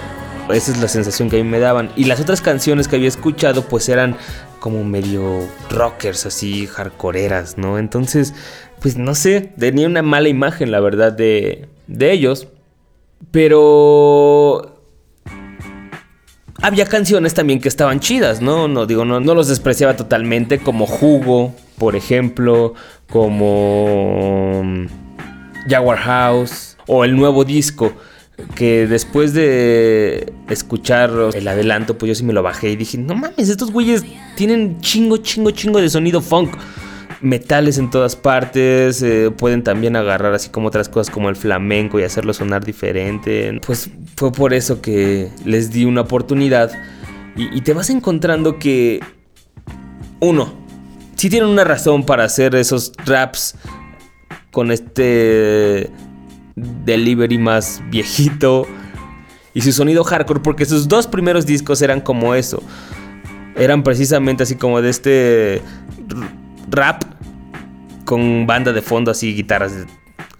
Esa 0.50 0.72
es 0.72 0.78
la 0.80 0.88
sensación 0.88 1.30
que 1.30 1.40
a 1.40 1.42
mí 1.42 1.48
me 1.48 1.58
daban. 1.58 1.90
Y 1.96 2.04
las 2.04 2.20
otras 2.20 2.40
canciones 2.40 2.86
que 2.86 2.96
había 2.96 3.08
escuchado 3.08 3.62
pues 3.62 3.88
eran 3.88 4.16
como 4.60 4.84
medio 4.84 5.40
rockers, 5.70 6.26
así 6.26 6.66
hardcoreeras, 6.66 7.58
¿no? 7.58 7.78
Entonces, 7.78 8.34
pues 8.80 8.96
no 8.96 9.14
sé, 9.14 9.52
tenía 9.58 9.86
una 9.86 10.02
mala 10.02 10.28
imagen 10.28 10.70
la 10.70 10.80
verdad 10.80 11.12
de, 11.12 11.68
de 11.86 12.12
ellos. 12.12 12.48
Pero 13.30 14.73
había 16.64 16.86
canciones 16.86 17.34
también 17.34 17.60
que 17.60 17.68
estaban 17.68 18.00
chidas, 18.00 18.40
¿no? 18.40 18.68
No 18.68 18.86
digo, 18.86 19.04
no, 19.04 19.20
no 19.20 19.34
los 19.34 19.48
despreciaba 19.48 19.96
totalmente, 19.96 20.58
como 20.58 20.86
Jugo, 20.86 21.54
por 21.76 21.94
ejemplo, 21.94 22.72
como 23.10 24.62
mm, 24.64 24.86
Jaguar 25.68 25.98
House 25.98 26.78
o 26.86 27.04
el 27.04 27.16
nuevo 27.16 27.44
disco 27.44 27.92
que 28.54 28.86
después 28.86 29.34
de 29.34 30.32
escuchar 30.48 31.12
el 31.34 31.46
adelanto, 31.46 31.98
pues 31.98 32.08
yo 32.08 32.14
sí 32.14 32.24
me 32.24 32.32
lo 32.32 32.42
bajé 32.42 32.70
y 32.70 32.76
dije, 32.76 32.96
no 32.96 33.14
mames, 33.14 33.50
estos 33.50 33.70
güeyes 33.70 34.02
tienen 34.34 34.80
chingo, 34.80 35.18
chingo, 35.18 35.50
chingo 35.50 35.82
de 35.82 35.90
sonido 35.90 36.22
funk 36.22 36.56
metales 37.20 37.78
en 37.78 37.90
todas 37.90 38.16
partes, 38.16 39.02
eh, 39.02 39.30
pueden 39.36 39.62
también 39.62 39.96
agarrar 39.96 40.34
así 40.34 40.50
como 40.50 40.68
otras 40.68 40.88
cosas 40.88 41.12
como 41.12 41.28
el 41.28 41.36
flamenco 41.36 41.98
y 41.98 42.02
hacerlo 42.02 42.32
sonar 42.32 42.64
diferente. 42.64 43.60
Pues 43.66 43.90
fue 44.16 44.32
por 44.32 44.54
eso 44.54 44.80
que 44.80 45.30
les 45.44 45.70
di 45.70 45.84
una 45.84 46.02
oportunidad 46.02 46.70
y, 47.36 47.60
te 47.62 47.74
vas 47.74 47.90
encontrando 47.90 48.60
que, 48.60 49.00
uno, 50.20 50.54
si 51.16 51.28
tienen 51.28 51.48
una 51.48 51.64
razón 51.64 52.06
para 52.06 52.24
hacer 52.24 52.54
esos 52.54 52.92
raps 53.04 53.56
con 54.52 54.70
este 54.70 55.90
delivery 56.54 57.38
más 57.38 57.82
viejito 57.90 58.66
y 59.52 59.62
su 59.62 59.72
sonido 59.72 60.04
hardcore, 60.04 60.40
porque 60.40 60.64
sus 60.64 60.86
dos 60.86 61.08
primeros 61.08 61.44
discos 61.44 61.82
eran 61.82 62.00
como 62.00 62.34
eso. 62.34 62.62
Eran 63.56 63.82
precisamente 63.82 64.42
así 64.42 64.56
como 64.56 64.80
de 64.80 64.90
este 64.90 65.62
rap 66.74 67.02
con 68.04 68.46
banda 68.46 68.72
de 68.72 68.82
fondo 68.82 69.10
así, 69.10 69.34
guitarras 69.34 69.72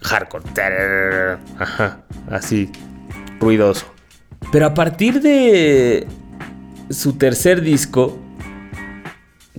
hardcore. 0.03 1.39
Ajá, 1.59 2.01
así, 2.31 2.71
ruidoso. 3.41 3.87
Pero 4.53 4.67
a 4.67 4.75
partir 4.75 5.21
de 5.21 6.07
su 6.91 7.15
tercer 7.15 7.63
disco, 7.63 8.19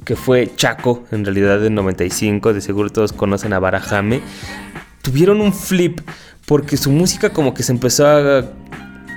que 0.04 0.16
fue 0.16 0.52
Chaco, 0.56 1.04
en 1.12 1.26
realidad 1.26 1.60
del 1.60 1.74
95, 1.74 2.54
de 2.54 2.62
seguro 2.62 2.90
todos 2.90 3.12
conocen 3.12 3.54
a 3.54 3.60
Barajame, 3.60 4.22
tuvieron 5.02 5.42
un 5.42 5.54
flip 5.54 6.02
porque 6.46 6.78
su 6.78 6.92
música 6.92 7.32
como 7.32 7.54
que 7.54 7.64
se 7.64 7.72
empezó 7.72 8.08
a 8.08 8.46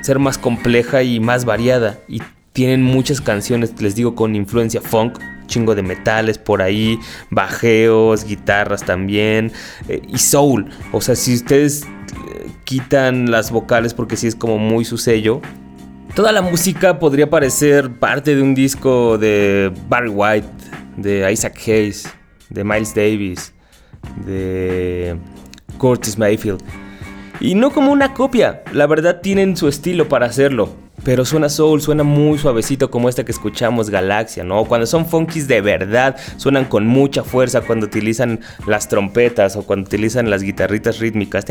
ser 0.03 0.19
más 0.19 0.39
compleja 0.39 1.03
y 1.03 1.21
más 1.21 1.45
variada 1.45 1.99
y 2.09 2.23
tienen 2.53 2.83
muchas 2.83 3.21
canciones, 3.21 3.81
les 3.81 3.95
digo, 3.95 4.15
con 4.15 4.35
influencia 4.35 4.81
funk, 4.81 5.19
chingo 5.49 5.75
de 5.75 5.83
metales 5.83 6.39
por 6.39 6.63
ahí, 6.63 7.01
bajeos, 7.31 8.25
guitarras 8.25 8.85
también 8.85 9.51
eh, 9.89 10.01
y 10.07 10.19
soul. 10.19 10.71
O 10.93 11.01
sea, 11.01 11.17
si 11.17 11.35
ustedes 11.35 11.83
eh, 11.83 12.51
quitan 12.65 13.33
las 13.33 13.51
vocales 13.51 13.95
porque 13.95 14.17
sí 14.17 14.29
es 14.29 14.37
como 14.37 14.59
muy 14.59 14.85
su 14.85 14.97
sello, 14.97 15.41
toda 16.15 16.31
la 16.31 16.43
música 16.43 17.01
podría 17.01 17.29
parecer 17.29 17.91
parte 17.91 18.37
de 18.37 18.43
un 18.43 18.55
disco 18.55 19.19
de 19.19 19.73
Barry 19.89 20.11
White, 20.11 20.49
de 20.97 21.33
Isaac 21.33 21.59
Hayes, 21.67 22.09
de 22.51 22.63
Miles 22.63 22.95
Davis, 22.95 23.53
de 24.25 25.17
Curtis 25.79 26.17
Mayfield. 26.17 26.63
Y 27.41 27.55
no 27.55 27.71
como 27.71 27.93
una 27.93 28.15
copia, 28.15 28.63
la 28.73 28.87
verdad 28.87 29.21
tienen 29.21 29.57
su 29.57 29.69
estilo 29.69 30.09
para 30.09 30.27
hacerlo. 30.27 30.88
Pero 31.09 31.25
suena 31.25 31.49
soul, 31.49 31.81
suena 31.81 32.03
muy 32.03 32.37
suavecito 32.37 32.91
como 32.91 33.09
esta 33.09 33.25
que 33.25 33.33
escuchamos, 33.33 33.89
Galaxia, 33.89 34.45
¿no? 34.45 34.67
Cuando 34.67 34.87
son 34.87 35.07
funkies 35.07 35.49
de 35.49 35.63
verdad, 35.63 36.19
suenan 36.37 36.67
con 36.67 36.87
mucha 36.87 37.25
fuerza 37.25 37.63
cuando 37.63 37.87
utilizan 37.87 38.41
las 38.67 38.91
trompetas 38.91 39.57
o 39.57 39.63
cuando 39.63 39.87
utilizan 39.87 40.29
las 40.29 40.43
guitarritas 40.43 40.99
rítmicas. 40.99 41.47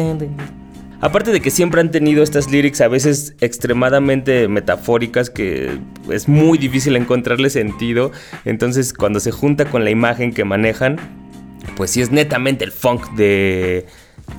Aparte 1.02 1.32
de 1.32 1.42
que 1.42 1.50
siempre 1.50 1.82
han 1.82 1.90
tenido 1.90 2.22
estas 2.22 2.52
lyrics 2.52 2.82
a 2.82 2.88
veces 2.88 3.34
extremadamente 3.42 4.48
metafóricas 4.48 5.32
que 5.32 5.80
es 6.12 6.28
muy 6.30 6.60
difícil 6.60 6.96
encontrarle 6.96 7.50
sentido, 7.50 8.12
entonces 8.46 8.94
cuando 8.94 9.20
se 9.20 9.32
junta 9.32 9.66
con 9.66 9.84
la 9.84 9.90
imagen 9.90 10.36
que 10.36 10.46
manejan, 10.46 10.98
pues 11.76 11.90
sí 11.90 12.02
es 12.02 12.12
netamente 12.12 12.64
el 12.64 12.72
funk 12.72 13.10
de 13.14 13.88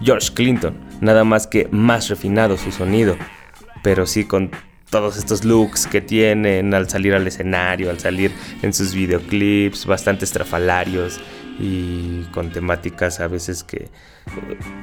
George 0.01 0.29
Clinton, 0.33 0.77
nada 1.01 1.25
más 1.25 1.49
que 1.49 1.67
más 1.73 2.09
refinado 2.09 2.57
su 2.57 2.71
sonido, 2.71 3.17
pero 3.83 4.07
sí 4.07 4.23
con 4.23 4.53
todos 4.91 5.17
estos 5.17 5.45
looks 5.45 5.87
que 5.87 6.01
tienen 6.01 6.73
al 6.75 6.89
salir 6.89 7.15
al 7.15 7.27
escenario, 7.27 7.91
al 7.91 7.99
salir 7.99 8.33
en 8.63 8.73
sus 8.73 8.95
videoclips, 8.95 9.87
bastante 9.87 10.25
estrafalarios 10.25 11.21
y 11.59 12.23
con 12.33 12.51
temáticas 12.51 13.21
a 13.21 13.27
veces 13.27 13.65
que 13.65 13.77
eh, 13.87 13.89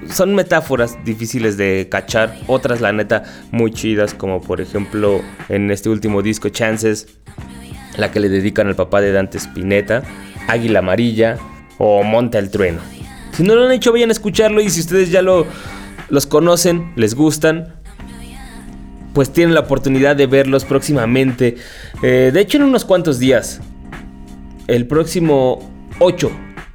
son 0.09 0.35
metáforas 0.35 1.03
difíciles 1.05 1.57
de 1.57 1.87
cachar, 1.89 2.37
otras 2.47 2.81
la 2.81 2.91
neta 2.91 3.23
muy 3.51 3.71
chidas 3.71 4.13
como 4.13 4.41
por 4.41 4.59
ejemplo 4.59 5.21
en 5.49 5.71
este 5.71 5.89
último 5.89 6.21
disco 6.21 6.49
Chances, 6.49 7.07
la 7.97 8.11
que 8.11 8.19
le 8.19 8.29
dedican 8.29 8.67
al 8.67 8.75
papá 8.75 9.01
de 9.01 9.11
Dante 9.11 9.37
Spinetta, 9.37 10.03
Águila 10.47 10.79
Amarilla 10.79 11.37
o 11.77 12.03
Monta 12.03 12.39
el 12.39 12.51
Trueno. 12.51 12.81
Si 13.31 13.43
no 13.43 13.55
lo 13.55 13.65
han 13.65 13.71
hecho 13.71 13.91
vayan 13.91 14.09
a 14.09 14.13
escucharlo 14.13 14.61
y 14.61 14.69
si 14.69 14.81
ustedes 14.81 15.11
ya 15.11 15.21
lo 15.21 15.47
los 16.09 16.27
conocen, 16.27 16.91
les 16.95 17.15
gustan, 17.15 17.73
pues 19.15 19.31
tienen 19.31 19.55
la 19.55 19.61
oportunidad 19.61 20.15
de 20.17 20.27
verlos 20.27 20.65
próximamente. 20.65 21.55
Eh, 22.03 22.31
de 22.33 22.39
hecho, 22.41 22.57
en 22.57 22.65
unos 22.65 22.83
cuantos 22.83 23.17
días. 23.17 23.61
El 24.67 24.87
próximo 24.87 25.71
8 25.99 26.31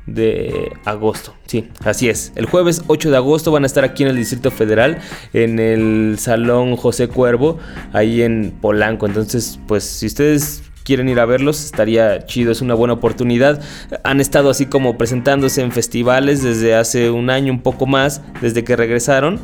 de 0.06 0.72
agosto. 0.86 1.34
Sí, 1.46 1.68
así 1.84 2.08
es. 2.08 2.32
El 2.36 2.46
jueves 2.46 2.82
8 2.86 3.10
de 3.10 3.16
agosto 3.16 3.52
van 3.52 3.64
a 3.64 3.66
estar 3.66 3.84
aquí 3.84 4.04
en 4.04 4.08
el 4.08 4.16
Distrito 4.16 4.50
Federal, 4.50 4.98
en 5.34 5.58
el 5.58 6.16
Salón 6.18 6.76
José 6.76 7.08
Cuervo, 7.08 7.58
ahí 7.92 8.22
en 8.22 8.54
Polanco. 8.58 9.06
Entonces, 9.06 9.60
pues 9.66 9.84
si 9.84 10.06
ustedes 10.06 10.62
quieren 10.82 11.10
ir 11.10 11.20
a 11.20 11.26
verlos, 11.26 11.62
estaría 11.62 12.24
chido, 12.24 12.52
es 12.52 12.62
una 12.62 12.74
buena 12.74 12.94
oportunidad. 12.94 13.60
Han 14.02 14.20
estado 14.20 14.48
así 14.48 14.64
como 14.64 14.96
presentándose 14.96 15.60
en 15.60 15.72
festivales 15.72 16.42
desde 16.42 16.74
hace 16.74 17.10
un 17.10 17.28
año, 17.28 17.52
un 17.52 17.60
poco 17.60 17.86
más, 17.86 18.22
desde 18.40 18.64
que 18.64 18.76
regresaron 18.76 19.40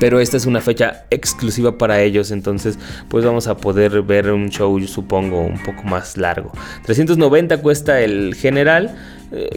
pero 0.00 0.20
esta 0.20 0.36
es 0.36 0.46
una 0.46 0.60
fecha 0.60 1.04
exclusiva 1.10 1.78
para 1.78 2.00
ellos, 2.00 2.30
entonces 2.30 2.78
pues 3.08 3.24
vamos 3.24 3.46
a 3.46 3.56
poder 3.56 4.02
ver 4.02 4.30
un 4.30 4.50
show, 4.50 4.78
supongo, 4.86 5.40
un 5.40 5.62
poco 5.62 5.82
más 5.84 6.16
largo. 6.16 6.52
390 6.84 7.58
cuesta 7.58 8.00
el 8.00 8.34
general, 8.34 8.96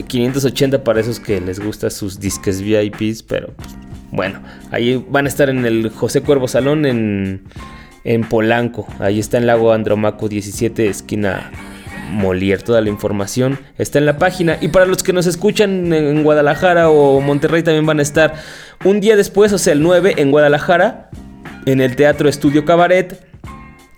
580 0.06 0.76
eh, 0.76 0.78
para 0.80 1.00
esos 1.00 1.20
que 1.20 1.40
les 1.40 1.60
gustan 1.60 1.90
sus 1.90 2.20
disques 2.20 2.62
VIPs, 2.62 3.22
pero 3.22 3.48
pues, 3.54 3.68
bueno, 4.10 4.40
ahí 4.70 5.04
van 5.08 5.26
a 5.26 5.28
estar 5.28 5.48
en 5.48 5.64
el 5.64 5.90
José 5.90 6.20
Cuervo 6.20 6.48
Salón 6.48 6.84
en, 6.86 7.42
en 8.04 8.24
Polanco, 8.24 8.86
ahí 8.98 9.18
está 9.18 9.38
en 9.38 9.46
Lago 9.46 9.72
Andromaco 9.72 10.28
17, 10.28 10.88
esquina 10.88 11.50
Molière. 12.12 12.62
Toda 12.62 12.80
la 12.80 12.90
información 12.90 13.58
está 13.78 13.98
en 13.98 14.06
la 14.06 14.18
página. 14.18 14.58
Y 14.60 14.68
para 14.68 14.86
los 14.86 15.02
que 15.02 15.12
nos 15.12 15.26
escuchan 15.26 15.92
en 15.92 16.22
Guadalajara 16.22 16.90
o 16.90 17.20
Monterrey 17.20 17.62
también 17.62 17.86
van 17.86 17.98
a 17.98 18.02
estar 18.02 18.34
un 18.84 19.00
día 19.00 19.16
después, 19.16 19.52
o 19.52 19.58
sea, 19.58 19.72
el 19.72 19.82
9 19.82 20.14
en 20.18 20.30
Guadalajara, 20.30 21.10
en 21.66 21.80
el 21.80 21.96
Teatro 21.96 22.28
Estudio 22.28 22.64
Cabaret. 22.64 23.26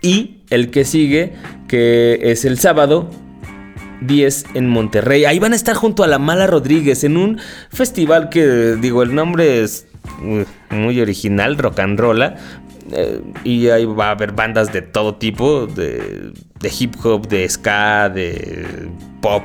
Y 0.03 0.43
el 0.51 0.71
que 0.71 0.85
sigue, 0.85 1.33
que 1.67 2.19
es 2.23 2.45
el 2.45 2.59
sábado 2.59 3.09
10 4.03 4.45
en 4.55 4.69
Monterrey. 4.69 5.25
Ahí 5.25 5.39
van 5.39 5.55
a 5.55 5.57
estar 5.57 5.75
junto 5.75 6.05
a 6.05 6.07
la 6.07 6.19
Mala 6.19 6.47
Rodríguez 6.47 7.05
en 7.05 7.17
un 7.17 7.41
festival 7.71 8.29
que, 8.29 8.77
digo, 8.81 9.03
el 9.03 9.15
nombre 9.15 9.63
es 9.63 9.87
uh, 10.23 10.75
muy 10.75 11.01
original, 11.01 11.57
rock 11.57 11.81
and 11.81 11.99
roll. 11.99 12.23
Eh, 12.23 13.23
y 13.45 13.69
ahí 13.69 13.87
va 13.87 14.09
a 14.09 14.11
haber 14.11 14.33
bandas 14.33 14.73
de 14.73 14.83
todo 14.83 15.15
tipo, 15.15 15.67
de, 15.67 16.33
de 16.61 16.73
hip 16.79 16.95
hop, 17.03 17.27
de 17.29 17.49
ska, 17.49 18.11
de 18.11 18.67
pop, 19.23 19.43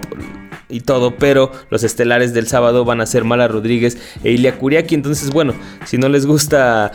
y 0.69 0.81
todo, 0.81 1.15
pero 1.17 1.51
los 1.69 1.83
estelares 1.83 2.33
del 2.33 2.47
sábado 2.47 2.85
van 2.85 3.01
a 3.01 3.05
ser 3.05 3.23
Mala 3.23 3.47
Rodríguez 3.47 3.97
e 4.23 4.31
Ilia 4.31 4.57
Kuriaki. 4.57 4.95
Entonces, 4.95 5.31
bueno, 5.31 5.53
si 5.85 5.97
no 5.97 6.07
les 6.09 6.25
gusta 6.25 6.91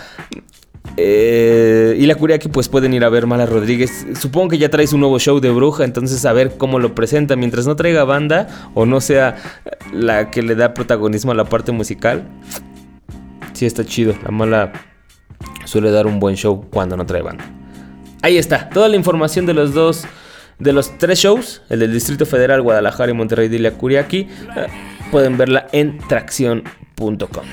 eh, 0.96 1.96
Ilia 1.98 2.14
Kuriaki, 2.14 2.48
pues 2.48 2.68
pueden 2.68 2.94
ir 2.94 3.04
a 3.04 3.08
ver 3.08 3.26
Mala 3.26 3.46
Rodríguez. 3.46 4.06
Supongo 4.18 4.50
que 4.50 4.58
ya 4.58 4.68
traes 4.68 4.92
un 4.92 5.00
nuevo 5.00 5.18
show 5.18 5.40
de 5.40 5.50
bruja, 5.50 5.84
entonces 5.84 6.24
a 6.24 6.32
ver 6.32 6.56
cómo 6.56 6.78
lo 6.78 6.94
presenta. 6.94 7.36
Mientras 7.36 7.66
no 7.66 7.74
traiga 7.74 8.04
banda 8.04 8.70
o 8.74 8.86
no 8.86 9.00
sea 9.00 9.36
la 9.92 10.30
que 10.30 10.42
le 10.42 10.54
da 10.54 10.72
protagonismo 10.72 11.32
a 11.32 11.34
la 11.34 11.44
parte 11.44 11.72
musical, 11.72 12.28
sí 13.54 13.66
está 13.66 13.84
chido. 13.84 14.14
La 14.22 14.30
Mala 14.30 14.72
suele 15.64 15.90
dar 15.90 16.06
un 16.06 16.20
buen 16.20 16.36
show 16.36 16.64
cuando 16.70 16.96
no 16.96 17.04
trae 17.06 17.22
banda. 17.22 17.44
Ahí 18.22 18.38
está, 18.38 18.70
toda 18.70 18.88
la 18.88 18.96
información 18.96 19.44
de 19.44 19.52
los 19.52 19.74
dos 19.74 20.06
de 20.58 20.72
los 20.72 20.98
tres 20.98 21.18
shows, 21.18 21.62
el 21.68 21.80
del 21.80 21.92
Distrito 21.92 22.26
Federal, 22.26 22.62
Guadalajara 22.62 23.10
y 23.10 23.14
Monterrey 23.14 23.48
de 23.48 23.72
Curiaki, 23.72 24.28
eh, 24.56 24.66
pueden 25.10 25.36
verla 25.36 25.66
en 25.72 25.98
tracción.com. 25.98 27.44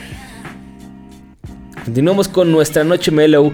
Continuamos 1.86 2.28
con 2.28 2.52
nuestra 2.52 2.84
noche 2.84 3.12
mellow. 3.12 3.52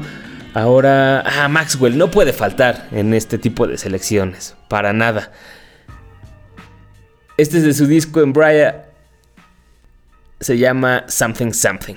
Ahora, 0.54 1.22
ah, 1.22 1.48
Maxwell 1.48 1.98
no 1.98 2.10
puede 2.10 2.34
faltar 2.34 2.88
en 2.92 3.14
este 3.14 3.38
tipo 3.38 3.68
de 3.68 3.78
selecciones, 3.78 4.56
para 4.68 4.92
nada. 4.92 5.32
Este 7.38 7.58
es 7.58 7.64
de 7.64 7.74
su 7.74 7.86
disco 7.86 8.22
en 8.22 8.34
Bria. 8.34 8.86
Se 10.40 10.58
llama 10.58 11.06
Something 11.08 11.52
Something. 11.54 11.96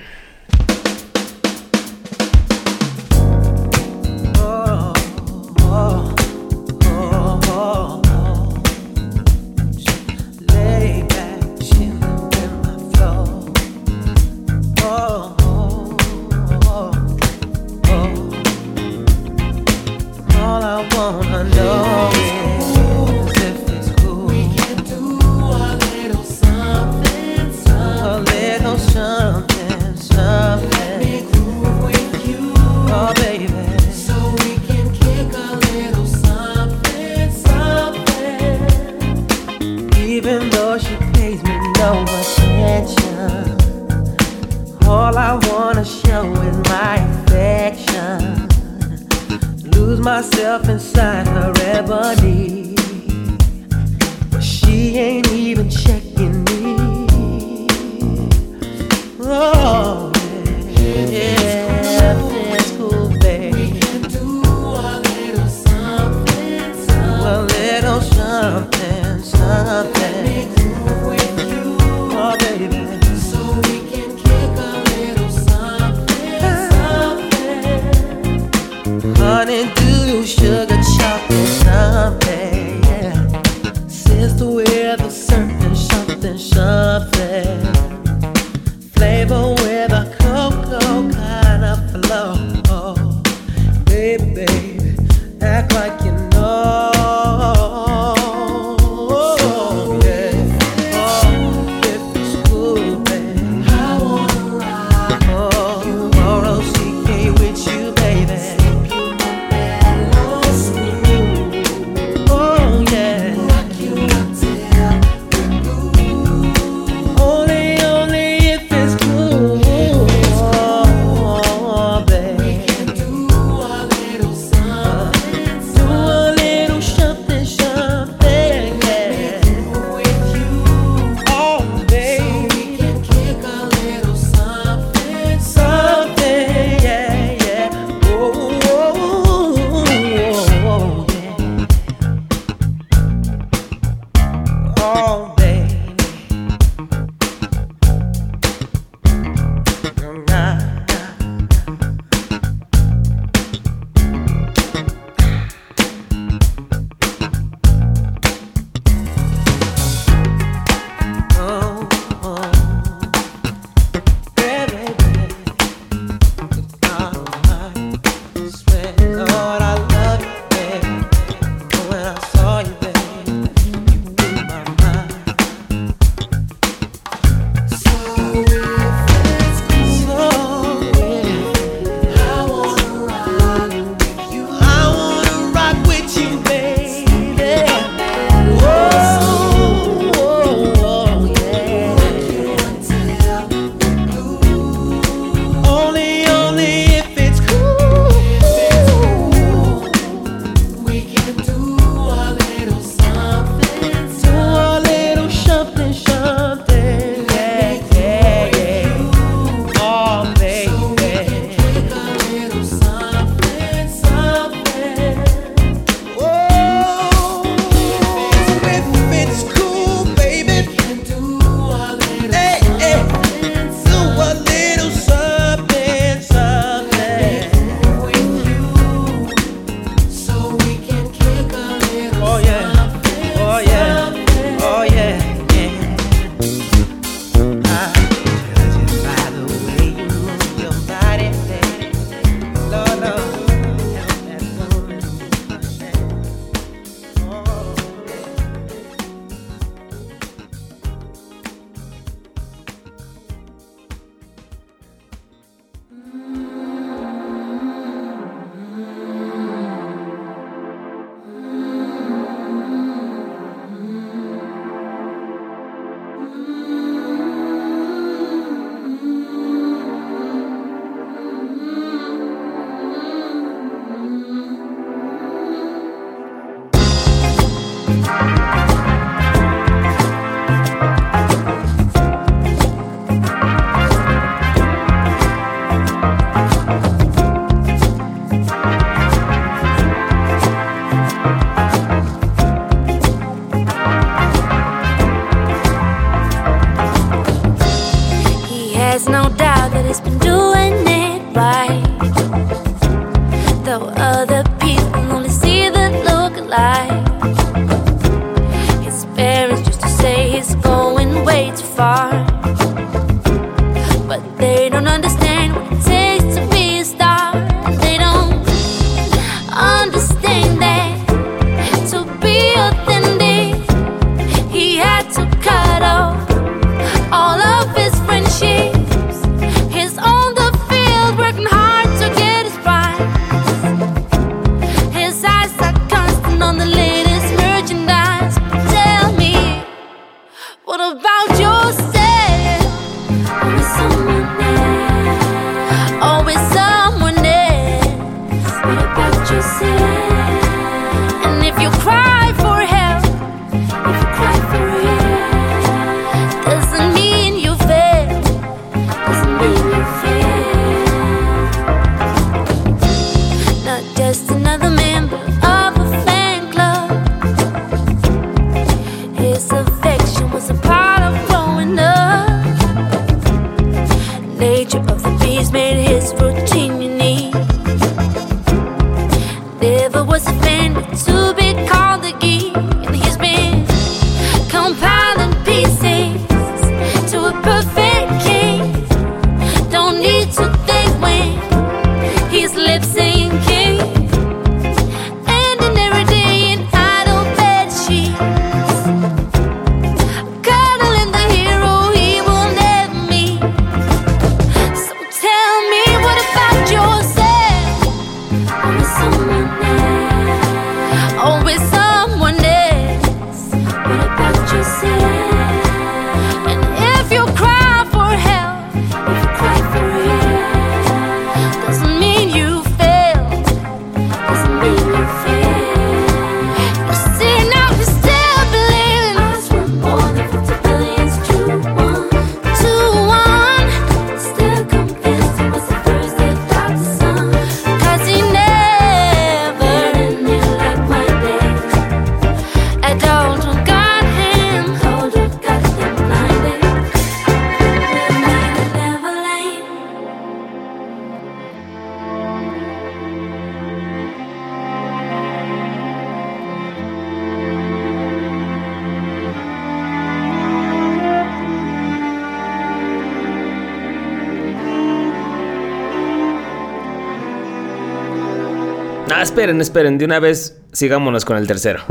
Esperen, 469.21 469.61
esperen, 469.61 469.97
de 469.97 470.05
una 470.05 470.19
vez 470.19 470.57
sigámonos 470.71 471.25
con 471.25 471.37
el 471.37 471.47
tercero. 471.47 471.83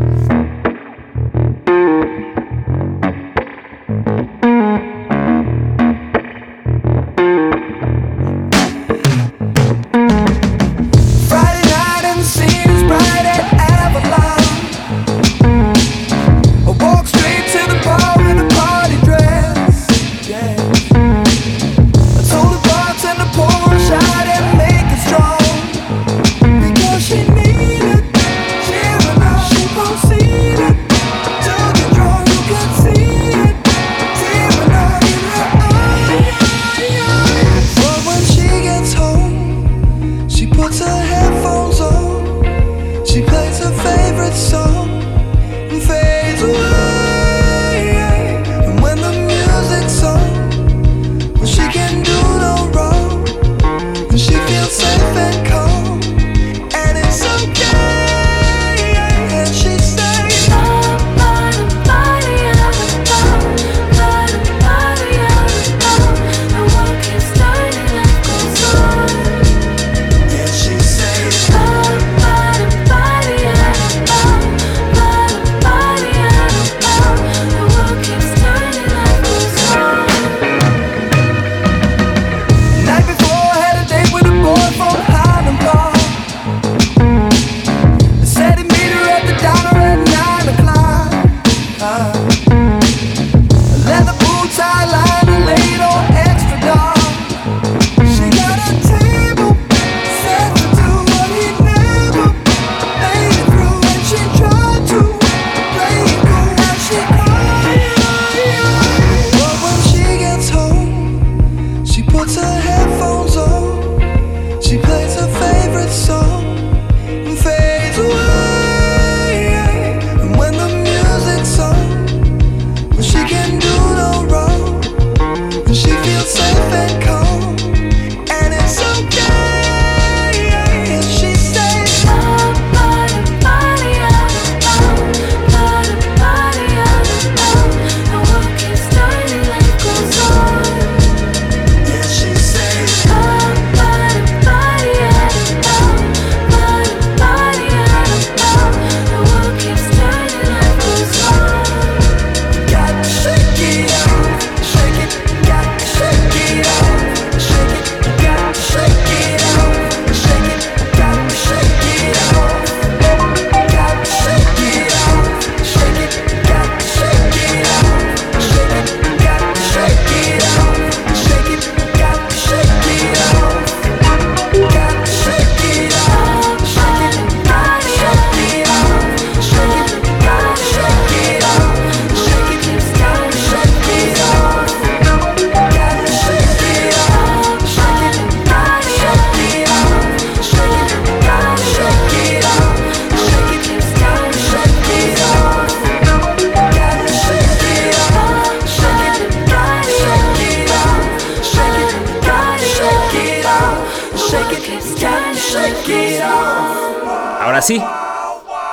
Ahora 207.40 207.62
sí, 207.62 207.82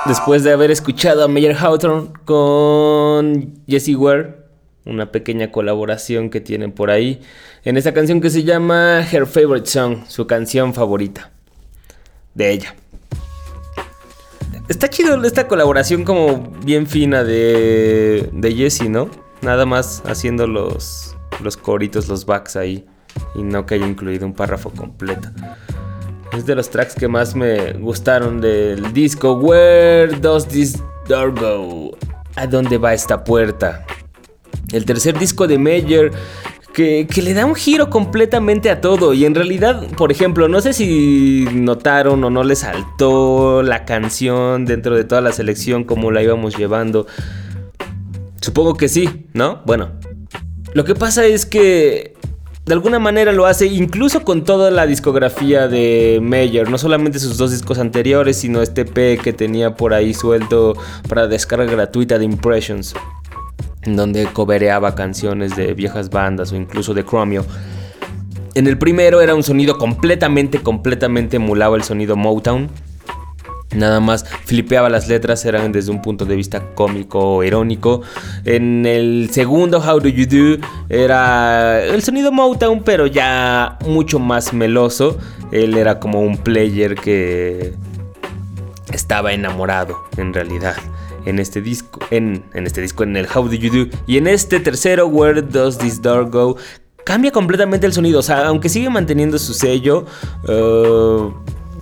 después 0.06 0.44
de 0.44 0.52
haber 0.52 0.70
escuchado 0.70 1.24
a 1.24 1.28
Meyer 1.28 1.56
Hawthorne 1.56 2.10
con 2.24 3.62
Jesse 3.66 3.94
Ware, 3.96 4.36
una 4.84 5.12
pequeña 5.12 5.50
colaboración 5.50 6.30
que 6.30 6.40
tienen 6.40 6.72
por 6.72 6.90
ahí, 6.90 7.20
en 7.64 7.76
esta 7.76 7.92
canción 7.94 8.20
que 8.20 8.30
se 8.30 8.44
llama 8.44 9.06
Her 9.10 9.26
Favorite 9.26 9.68
Song, 9.68 10.04
su 10.08 10.26
canción 10.26 10.74
favorita 10.74 11.30
de 12.34 12.52
ella. 12.52 12.74
Está 14.68 14.88
chido 14.88 15.22
esta 15.24 15.48
colaboración 15.48 16.04
como 16.04 16.52
bien 16.64 16.86
fina 16.86 17.24
de, 17.24 18.28
de 18.32 18.54
Jesse, 18.54 18.88
¿no? 18.88 19.10
Nada 19.40 19.64
más 19.64 20.02
haciendo 20.04 20.46
los, 20.46 21.16
los 21.42 21.56
coritos, 21.56 22.08
los 22.08 22.26
backs 22.26 22.56
ahí. 22.56 22.86
Y 23.34 23.42
no 23.42 23.66
que 23.66 23.76
haya 23.76 23.86
incluido 23.86 24.26
un 24.26 24.34
párrafo 24.34 24.70
completo. 24.70 25.28
Es 26.32 26.44
de 26.46 26.54
los 26.54 26.70
tracks 26.70 26.94
que 26.94 27.08
más 27.08 27.34
me 27.34 27.72
gustaron 27.74 28.40
del 28.40 28.92
disco. 28.92 29.34
Where 29.34 30.14
does 30.20 30.46
this 30.46 30.82
door 31.08 31.32
go? 31.38 31.96
¿A 32.36 32.46
dónde 32.46 32.78
va 32.78 32.94
esta 32.94 33.24
puerta? 33.24 33.84
El 34.72 34.84
tercer 34.84 35.18
disco 35.18 35.46
de 35.46 35.58
Major 35.58 36.10
que, 36.74 37.08
que, 37.12 37.22
le 37.22 37.34
da 37.34 37.46
un 37.46 37.54
giro 37.54 37.90
completamente 37.90 38.70
a 38.70 38.80
todo. 38.80 39.14
Y 39.14 39.24
en 39.24 39.34
realidad, 39.34 39.82
por 39.96 40.12
ejemplo, 40.12 40.48
no 40.48 40.60
sé 40.60 40.72
si 40.72 41.46
notaron 41.52 42.22
o 42.22 42.30
no 42.30 42.44
les 42.44 42.60
saltó 42.60 43.62
la 43.62 43.84
canción 43.84 44.64
dentro 44.64 44.94
de 44.94 45.04
toda 45.04 45.20
la 45.20 45.32
selección 45.32 45.84
como 45.84 46.10
la 46.12 46.22
íbamos 46.22 46.56
llevando. 46.56 47.06
Supongo 48.40 48.74
que 48.74 48.88
sí, 48.88 49.26
¿no? 49.32 49.62
Bueno. 49.64 49.90
Lo 50.74 50.84
que 50.84 50.94
pasa 50.94 51.24
es 51.24 51.46
que 51.46 52.14
de 52.68 52.74
alguna 52.74 52.98
manera 52.98 53.32
lo 53.32 53.46
hace 53.46 53.66
incluso 53.66 54.24
con 54.24 54.44
toda 54.44 54.70
la 54.70 54.86
discografía 54.86 55.68
de 55.68 56.20
Mayer, 56.22 56.70
no 56.70 56.76
solamente 56.76 57.18
sus 57.18 57.38
dos 57.38 57.50
discos 57.50 57.78
anteriores, 57.78 58.36
sino 58.36 58.60
este 58.60 58.84
P 58.84 59.18
que 59.22 59.32
tenía 59.32 59.74
por 59.74 59.94
ahí 59.94 60.12
suelto 60.12 60.76
para 61.08 61.26
descarga 61.26 61.64
gratuita 61.72 62.18
de 62.18 62.26
Impressions, 62.26 62.94
donde 63.86 64.26
cobereaba 64.26 64.94
canciones 64.94 65.56
de 65.56 65.72
viejas 65.72 66.10
bandas 66.10 66.52
o 66.52 66.56
incluso 66.56 66.92
de 66.92 67.06
Chromio. 67.06 67.46
En 68.54 68.66
el 68.66 68.76
primero 68.76 69.22
era 69.22 69.34
un 69.34 69.42
sonido 69.42 69.78
completamente, 69.78 70.60
completamente 70.60 71.36
emulaba 71.36 71.74
el 71.74 71.84
sonido 71.84 72.16
Motown. 72.16 72.68
Nada 73.74 74.00
más 74.00 74.24
flipeaba 74.46 74.88
las 74.88 75.08
letras, 75.08 75.44
eran 75.44 75.72
desde 75.72 75.90
un 75.90 76.00
punto 76.00 76.24
de 76.24 76.36
vista 76.36 76.74
cómico 76.74 77.36
o 77.36 77.44
irónico. 77.44 78.00
En 78.44 78.86
el 78.86 79.28
segundo, 79.30 79.78
How 79.78 80.00
Do 80.00 80.08
You 80.08 80.26
Do, 80.26 80.66
era 80.88 81.84
el 81.84 82.02
sonido 82.02 82.32
Motown, 82.32 82.82
pero 82.82 83.06
ya 83.06 83.78
mucho 83.86 84.18
más 84.18 84.54
meloso. 84.54 85.18
Él 85.52 85.76
era 85.76 86.00
como 86.00 86.22
un 86.22 86.38
player 86.38 86.94
que 86.94 87.74
estaba 88.92 89.32
enamorado, 89.32 89.96
en 90.16 90.32
realidad. 90.32 90.76
En 91.26 91.38
este 91.38 91.60
disco, 91.60 92.00
en, 92.10 92.44
en 92.54 92.66
este 92.66 92.80
disco, 92.80 93.02
en 93.02 93.16
el 93.16 93.26
How 93.26 93.48
Do 93.48 93.54
You 93.54 93.84
Do. 93.84 93.96
Y 94.06 94.16
en 94.16 94.28
este 94.28 94.60
tercero, 94.60 95.08
Where 95.08 95.42
Does 95.42 95.76
This 95.76 96.00
Door 96.00 96.30
Go? 96.30 96.56
Cambia 97.04 97.30
completamente 97.32 97.86
el 97.86 97.92
sonido. 97.92 98.20
O 98.20 98.22
sea, 98.22 98.46
aunque 98.46 98.70
sigue 98.70 98.88
manteniendo 98.88 99.38
su 99.38 99.52
sello. 99.52 100.06
Uh, 100.44 101.32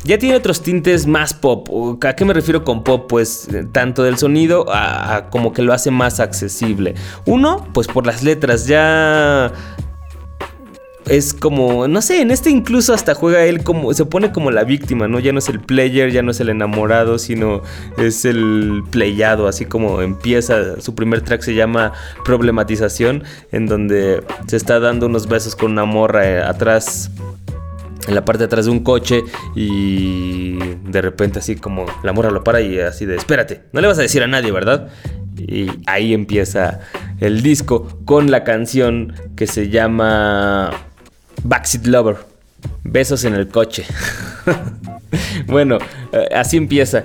ya 0.04 0.18
tiene 0.18 0.36
otros 0.36 0.62
tintes 0.62 1.06
más 1.06 1.34
pop. 1.34 1.68
¿A 2.04 2.14
qué 2.14 2.24
me 2.24 2.34
refiero 2.34 2.64
con 2.64 2.84
pop? 2.84 3.06
Pues 3.08 3.48
tanto 3.72 4.02
del 4.02 4.18
sonido 4.18 4.66
a, 4.68 5.28
como 5.30 5.52
que 5.52 5.62
lo 5.62 5.72
hace 5.72 5.90
más 5.90 6.20
accesible. 6.20 6.94
Uno, 7.24 7.66
pues 7.72 7.86
por 7.86 8.06
las 8.06 8.22
letras. 8.22 8.66
Ya 8.66 9.52
es 11.06 11.34
como, 11.34 11.86
no 11.86 12.02
sé, 12.02 12.20
en 12.20 12.30
este 12.30 12.50
incluso 12.50 12.92
hasta 12.92 13.14
juega 13.14 13.44
él 13.44 13.62
como, 13.62 13.94
se 13.94 14.04
pone 14.04 14.32
como 14.32 14.50
la 14.50 14.64
víctima, 14.64 15.06
¿no? 15.06 15.20
Ya 15.20 15.32
no 15.32 15.38
es 15.38 15.48
el 15.48 15.60
player, 15.60 16.10
ya 16.10 16.22
no 16.22 16.32
es 16.32 16.40
el 16.40 16.48
enamorado, 16.48 17.18
sino 17.18 17.62
es 17.96 18.24
el 18.24 18.82
playado, 18.90 19.46
así 19.46 19.66
como 19.66 20.02
empieza, 20.02 20.80
su 20.80 20.94
primer 20.94 21.20
track 21.20 21.42
se 21.42 21.54
llama 21.54 21.92
Problematización, 22.24 23.22
en 23.52 23.66
donde 23.66 24.24
se 24.48 24.56
está 24.56 24.80
dando 24.80 25.06
unos 25.06 25.28
besos 25.28 25.54
con 25.54 25.72
una 25.72 25.84
morra 25.84 26.28
eh, 26.28 26.42
atrás 26.42 27.10
en 28.06 28.14
la 28.14 28.24
parte 28.24 28.40
de 28.40 28.44
atrás 28.46 28.66
de 28.66 28.70
un 28.70 28.80
coche 28.80 29.22
y 29.54 30.58
de 30.84 31.02
repente 31.02 31.38
así 31.38 31.56
como 31.56 31.86
la 32.02 32.12
morra 32.12 32.30
lo 32.30 32.44
para 32.44 32.60
y 32.60 32.78
así 32.78 33.06
de 33.06 33.16
espérate, 33.16 33.62
no 33.72 33.80
le 33.80 33.88
vas 33.88 33.98
a 33.98 34.02
decir 34.02 34.22
a 34.22 34.26
nadie, 34.26 34.52
¿verdad? 34.52 34.88
Y 35.36 35.68
ahí 35.86 36.14
empieza 36.14 36.80
el 37.20 37.42
disco 37.42 38.00
con 38.04 38.30
la 38.30 38.44
canción 38.44 39.14
que 39.36 39.46
se 39.46 39.68
llama 39.68 40.70
Backseat 41.44 41.86
Lover. 41.86 42.16
Besos 42.82 43.24
en 43.24 43.34
el 43.34 43.48
coche. 43.48 43.84
bueno, 45.46 45.78
así 46.34 46.56
empieza. 46.56 47.04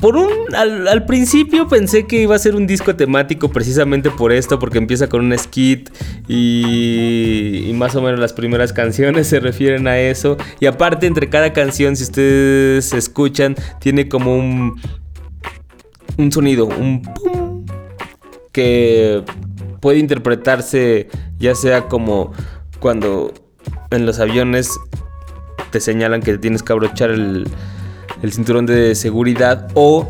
Por 0.00 0.16
un. 0.16 0.28
Al, 0.54 1.06
principio 1.06 1.68
pensé 1.68 2.06
que 2.06 2.22
iba 2.22 2.34
a 2.34 2.38
ser 2.38 2.56
un 2.56 2.66
disco 2.66 2.96
temático 2.96 3.50
precisamente 3.50 4.10
por 4.10 4.32
esto, 4.32 4.58
porque 4.58 4.78
empieza 4.78 5.08
con 5.08 5.24
un 5.24 5.38
skit 5.38 5.90
y, 6.28 7.66
y, 7.68 7.72
más 7.74 7.94
o 7.94 8.02
menos 8.02 8.18
las 8.18 8.32
primeras 8.32 8.72
canciones 8.72 9.26
se 9.28 9.40
refieren 9.40 9.86
a 9.86 9.98
eso. 9.98 10.36
Y 10.60 10.66
aparte, 10.66 11.06
entre 11.06 11.28
cada 11.28 11.52
canción, 11.52 11.96
si 11.96 12.04
ustedes 12.04 12.92
escuchan, 12.92 13.54
tiene 13.80 14.08
como 14.08 14.36
un. 14.36 14.80
un 16.18 16.32
sonido, 16.32 16.66
un 16.66 17.02
pum, 17.02 17.64
que 18.52 19.22
puede 19.80 19.98
interpretarse 19.98 21.08
ya 21.38 21.54
sea 21.54 21.88
como 21.88 22.32
cuando 22.80 23.34
en 23.90 24.06
los 24.06 24.18
aviones 24.18 24.70
te 25.70 25.80
señalan 25.80 26.22
que 26.22 26.38
tienes 26.38 26.62
que 26.62 26.72
abrochar 26.72 27.10
el 27.10 27.46
el 28.24 28.32
cinturón 28.32 28.64
de 28.64 28.94
seguridad 28.94 29.68
o, 29.74 30.08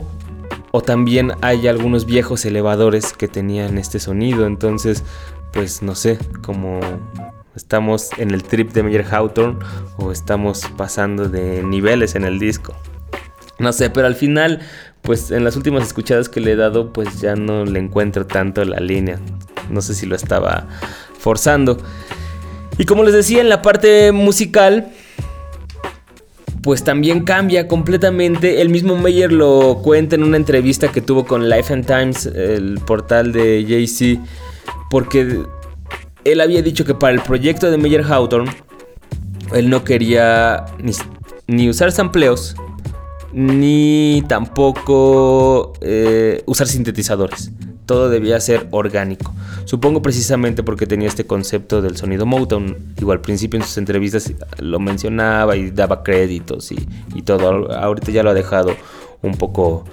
o 0.71 0.81
también 0.83 1.33
hay 1.41 1.67
algunos 1.67 2.07
viejos 2.07 2.45
elevadores 2.45 3.13
que 3.13 3.27
tenían 3.27 3.77
este 3.77 3.99
sonido. 3.99 4.47
Entonces, 4.47 5.03
pues 5.53 5.83
no 5.83 5.97
sé, 5.97 6.21
como 6.41 6.79
estamos 7.57 8.11
en 8.17 8.31
el 8.31 8.45
trip 8.45 8.71
de 8.73 8.85
Meyer 8.85 9.05
Hawthorne 9.05 9.59
o 9.97 10.13
estamos 10.13 10.63
pasando 10.77 11.29
de 11.29 11.65
niveles 11.65 12.15
en 12.15 12.23
el 12.23 12.39
disco. 12.39 12.73
No 13.59 13.73
sé, 13.73 13.91
pero 13.91 14.07
al 14.07 14.15
final, 14.15 14.61
pues 15.03 15.33
en 15.33 15.43
las 15.43 15.57
últimas 15.57 15.83
escuchadas 15.83 16.29
que 16.29 16.39
le 16.39 16.53
he 16.53 16.57
dado, 16.57 16.93
pues 16.93 17.21
ya 17.21 17.35
no 17.35 17.65
le 17.65 17.81
encuentro 17.81 18.29
tanto 18.29 18.65
la 18.65 18.79
línea. 18.79 19.19
No 19.71 19.83
sé 19.83 19.93
si 19.93 20.07
lo 20.07 20.15
estaba 20.15 20.69
forzando. 21.19 21.79
Y 22.79 22.85
como 22.85 23.03
les 23.03 23.13
decía, 23.13 23.41
en 23.41 23.49
la 23.49 23.61
parte 23.61 24.13
musical, 24.13 24.93
pues 26.65 26.83
también 26.83 27.25
cambia 27.25 27.69
completamente. 27.69 28.63
El 28.63 28.71
mismo 28.71 28.97
Meyer 28.97 29.31
lo 29.31 29.81
cuenta 29.83 30.17
en 30.17 30.25
una 30.25 30.39
entrevista 30.39 30.91
que 30.91 31.03
tuvo 31.03 31.27
con 31.27 31.51
Life 31.51 31.73
and 31.73 31.87
Times, 31.87 32.25
el 32.25 32.81
portal 32.87 33.33
de 33.33 33.67
Jay-Z, 33.69 34.23
porque 34.89 35.43
él 36.25 36.41
había 36.41 36.63
dicho 36.63 36.87
que 36.87 36.95
para 36.95 37.13
el 37.13 37.21
proyecto 37.21 37.71
de 37.71 37.77
Meyer 37.77 38.03
Hawthorne, 38.03 38.51
él 39.53 39.69
no 39.69 39.85
quería 39.85 40.65
ni, 40.79 40.93
ni 41.47 41.69
usar 41.69 41.93
sampleos, 41.93 42.57
ni 43.35 44.25
tampoco 44.27 45.75
eh, 45.83 46.43
usar 46.47 46.67
sintetizadores. 46.67 47.51
Todo 47.85 48.09
debía 48.09 48.41
ser 48.41 48.69
orgánico. 48.71 49.34
Supongo 49.65 50.03
precisamente 50.03 50.63
porque 50.63 50.87
tenía 50.87 51.09
este 51.09 51.27
concepto 51.27 51.83
del 51.83 51.97
sonido 51.97 52.27
Motown. 52.27 52.95
Igual 52.99 53.19
al 53.19 53.23
principio 53.23 53.59
en 53.59 53.67
sus 53.67 53.79
entrevistas 53.79 54.33
lo 54.59 54.79
mencionaba 54.79 55.57
y 55.57 55.71
daba 55.71 56.03
créditos 56.03 56.73
y, 56.73 56.89
y 57.15 57.23
todo. 57.23 57.73
Ahorita 57.73 58.13
ya 58.13 58.23
lo 58.23 58.31
ha 58.31 58.35
dejado 58.35 58.75
un 59.23 59.37
poco 59.37 59.85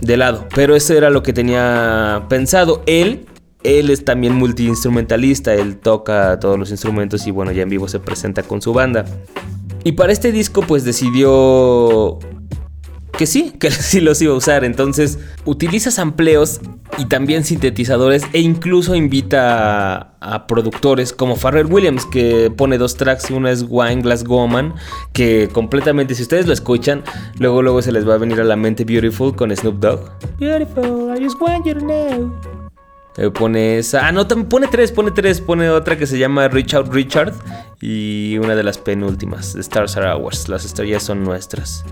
de 0.00 0.16
lado. 0.16 0.46
Pero 0.54 0.76
eso 0.76 0.94
era 0.94 1.10
lo 1.10 1.22
que 1.22 1.32
tenía 1.32 2.24
pensado. 2.28 2.82
Él 2.86 3.26
él 3.66 3.90
es 3.90 4.04
también 4.04 4.32
multiinstrumentalista, 4.34 5.52
él 5.54 5.78
toca 5.78 6.38
todos 6.38 6.56
los 6.56 6.70
instrumentos 6.70 7.26
y 7.26 7.32
bueno, 7.32 7.50
ya 7.50 7.62
en 7.62 7.68
vivo 7.68 7.88
se 7.88 7.98
presenta 7.98 8.44
con 8.44 8.62
su 8.62 8.72
banda. 8.72 9.04
Y 9.82 9.92
para 9.92 10.12
este 10.12 10.30
disco 10.30 10.62
pues 10.62 10.84
decidió 10.84 12.18
que 13.16 13.26
sí, 13.26 13.52
que 13.60 13.70
sí 13.70 14.00
los 14.00 14.20
iba 14.22 14.32
a 14.32 14.36
usar. 14.36 14.64
Entonces 14.64 15.18
utiliza 15.44 15.90
sampleos 15.90 16.60
y 16.98 17.06
también 17.06 17.44
sintetizadores 17.44 18.22
e 18.32 18.40
incluso 18.40 18.94
invita 18.94 20.14
a, 20.20 20.46
productores 20.46 21.12
como 21.12 21.36
Pharrell 21.36 21.66
Williams 21.66 22.06
que 22.06 22.50
pone 22.56 22.78
dos 22.78 22.96
tracks, 22.96 23.30
una 23.30 23.50
es 23.50 23.64
Wine 23.68 24.02
Glass 24.02 24.24
Woman 24.24 24.74
que 25.12 25.48
completamente 25.52 26.14
si 26.14 26.22
ustedes 26.22 26.46
lo 26.46 26.52
escuchan, 26.52 27.02
luego 27.38 27.62
luego 27.62 27.82
se 27.82 27.92
les 27.92 28.08
va 28.08 28.14
a 28.14 28.18
venir 28.18 28.40
a 28.40 28.44
la 28.44 28.56
mente 28.56 28.84
Beautiful 28.84 29.34
con 29.34 29.54
Snoop 29.54 29.78
Dogg. 29.78 30.00
Beautiful, 30.38 31.12
I 31.14 31.22
just 31.22 31.40
want 31.40 31.66
you 31.66 31.74
to 31.74 31.80
know. 31.80 32.55
Eh, 33.16 33.30
pone 33.30 33.78
esa. 33.78 34.06
Ah, 34.06 34.12
no, 34.12 34.28
pone 34.28 34.68
tres, 34.68 34.92
pone 34.92 35.10
tres. 35.10 35.40
Pone 35.40 35.70
otra 35.70 35.96
que 35.96 36.06
se 36.06 36.18
llama 36.18 36.48
Reach 36.48 36.74
Out 36.74 36.92
Richard. 36.92 37.32
Y 37.80 38.38
una 38.38 38.54
de 38.54 38.62
las 38.62 38.78
penúltimas, 38.78 39.54
Stars 39.54 39.96
Are 39.96 40.10
Ours. 40.12 40.48
Las 40.48 40.64
estrellas 40.64 41.02
son 41.02 41.24
nuestras. 41.24 41.84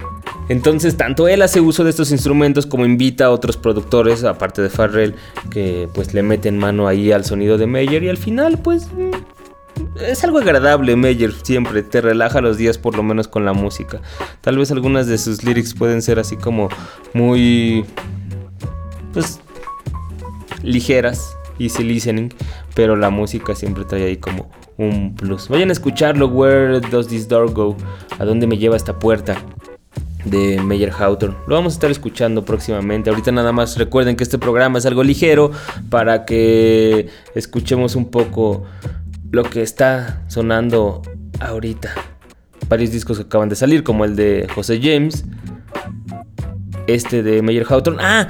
Entonces, 0.49 0.97
tanto 0.97 1.29
él 1.29 1.43
hace 1.43 1.61
uso 1.61 1.85
de 1.85 1.91
estos 1.91 2.11
instrumentos 2.11 2.67
como 2.67 2.85
invita 2.85 3.27
a 3.27 3.31
otros 3.31 3.57
productores, 3.57 4.25
aparte 4.25 4.61
de 4.61 4.69
Farrell, 4.69 5.15
que 5.51 5.89
pues 5.95 6.13
le 6.13 6.23
meten 6.23 6.59
mano 6.59 6.87
ahí 6.87 7.13
al 7.13 7.25
sonido 7.25 7.57
de 7.57 7.67
Meyer. 7.67 8.03
Y 8.03 8.09
al 8.11 8.19
final, 8.19 8.59
pues. 8.59 8.89
es 10.01 10.25
algo 10.25 10.39
agradable, 10.39 10.95
Meyer, 10.95 11.33
siempre. 11.43 11.83
Te 11.83 12.03
relaja 12.03 12.43
los 12.43 12.59
días 12.59 12.77
por 12.77 12.97
lo 12.97 13.03
menos 13.03 13.29
con 13.29 13.47
la 13.47 13.55
música. 13.55 14.03
Tal 14.43 14.59
vez 14.59 14.71
algunas 14.71 15.07
de 15.07 15.17
sus 15.17 15.43
lyrics 15.43 15.73
pueden 15.73 16.03
ser 16.03 16.19
así 16.19 16.37
como 16.37 16.69
muy... 17.15 17.87
Pues... 19.15 19.41
Ligeras, 20.65 21.37
easy 21.59 21.85
listening. 21.85 22.31
Pero 22.75 22.97
la 22.97 23.11
música 23.11 23.55
siempre 23.55 23.85
trae 23.85 24.05
ahí 24.05 24.17
como 24.17 24.51
un 24.77 25.15
plus. 25.15 25.49
Vayan 25.49 25.69
a 25.69 25.73
escucharlo, 25.73 26.27
Where 26.27 26.81
Does 26.81 27.09
This 27.09 27.29
Door 27.29 27.53
Go? 27.53 27.77
¿A 28.19 28.25
dónde 28.25 28.47
me 28.47 28.59
lleva 28.59 28.77
esta 28.77 28.99
puerta? 28.99 29.37
de 30.25 30.61
Meyer 30.63 30.91
Hawthorne. 30.91 31.37
Lo 31.47 31.55
vamos 31.55 31.75
a 31.75 31.77
estar 31.77 31.91
escuchando 31.91 32.45
próximamente. 32.45 33.11
Ahorita 33.11 33.33
nada 33.33 33.53
más 33.53 33.77
recuerden 33.77 34.17
que 34.17 34.25
este 34.25 34.39
programa 34.39 34.79
es 34.79 34.87
algo 34.87 35.03
ligero 35.03 35.51
para 35.91 36.25
que 36.25 37.09
escuchemos 37.35 37.95
un 37.95 38.11
poco 38.11 38.65
lo 39.31 39.43
que 39.45 39.63
está 39.63 40.23
sonando 40.29 41.03
ahorita. 41.41 41.93
Varios 42.69 42.91
discos 42.91 43.19
que 43.19 43.25
acaban 43.25 43.49
de 43.49 43.57
salir, 43.57 43.83
como 43.83 44.05
el 44.05 44.17
de 44.17 44.49
José 44.55 44.81
James. 44.83 45.25
Este 46.87 47.23
de 47.23 47.43
Meyer 47.43 47.67
Hawthorne. 47.69 48.03
Ah, 48.03 48.29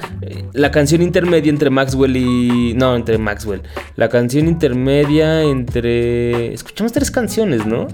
la 0.52 0.70
canción 0.70 1.02
intermedia 1.02 1.50
entre 1.50 1.70
Maxwell 1.70 2.16
y. 2.16 2.74
No, 2.74 2.96
entre 2.96 3.18
Maxwell. 3.18 3.62
La 3.96 4.08
canción 4.08 4.48
intermedia 4.48 5.42
entre. 5.42 6.52
Escuchamos 6.52 6.92
tres 6.92 7.10
canciones, 7.10 7.66
¿no? 7.66 7.86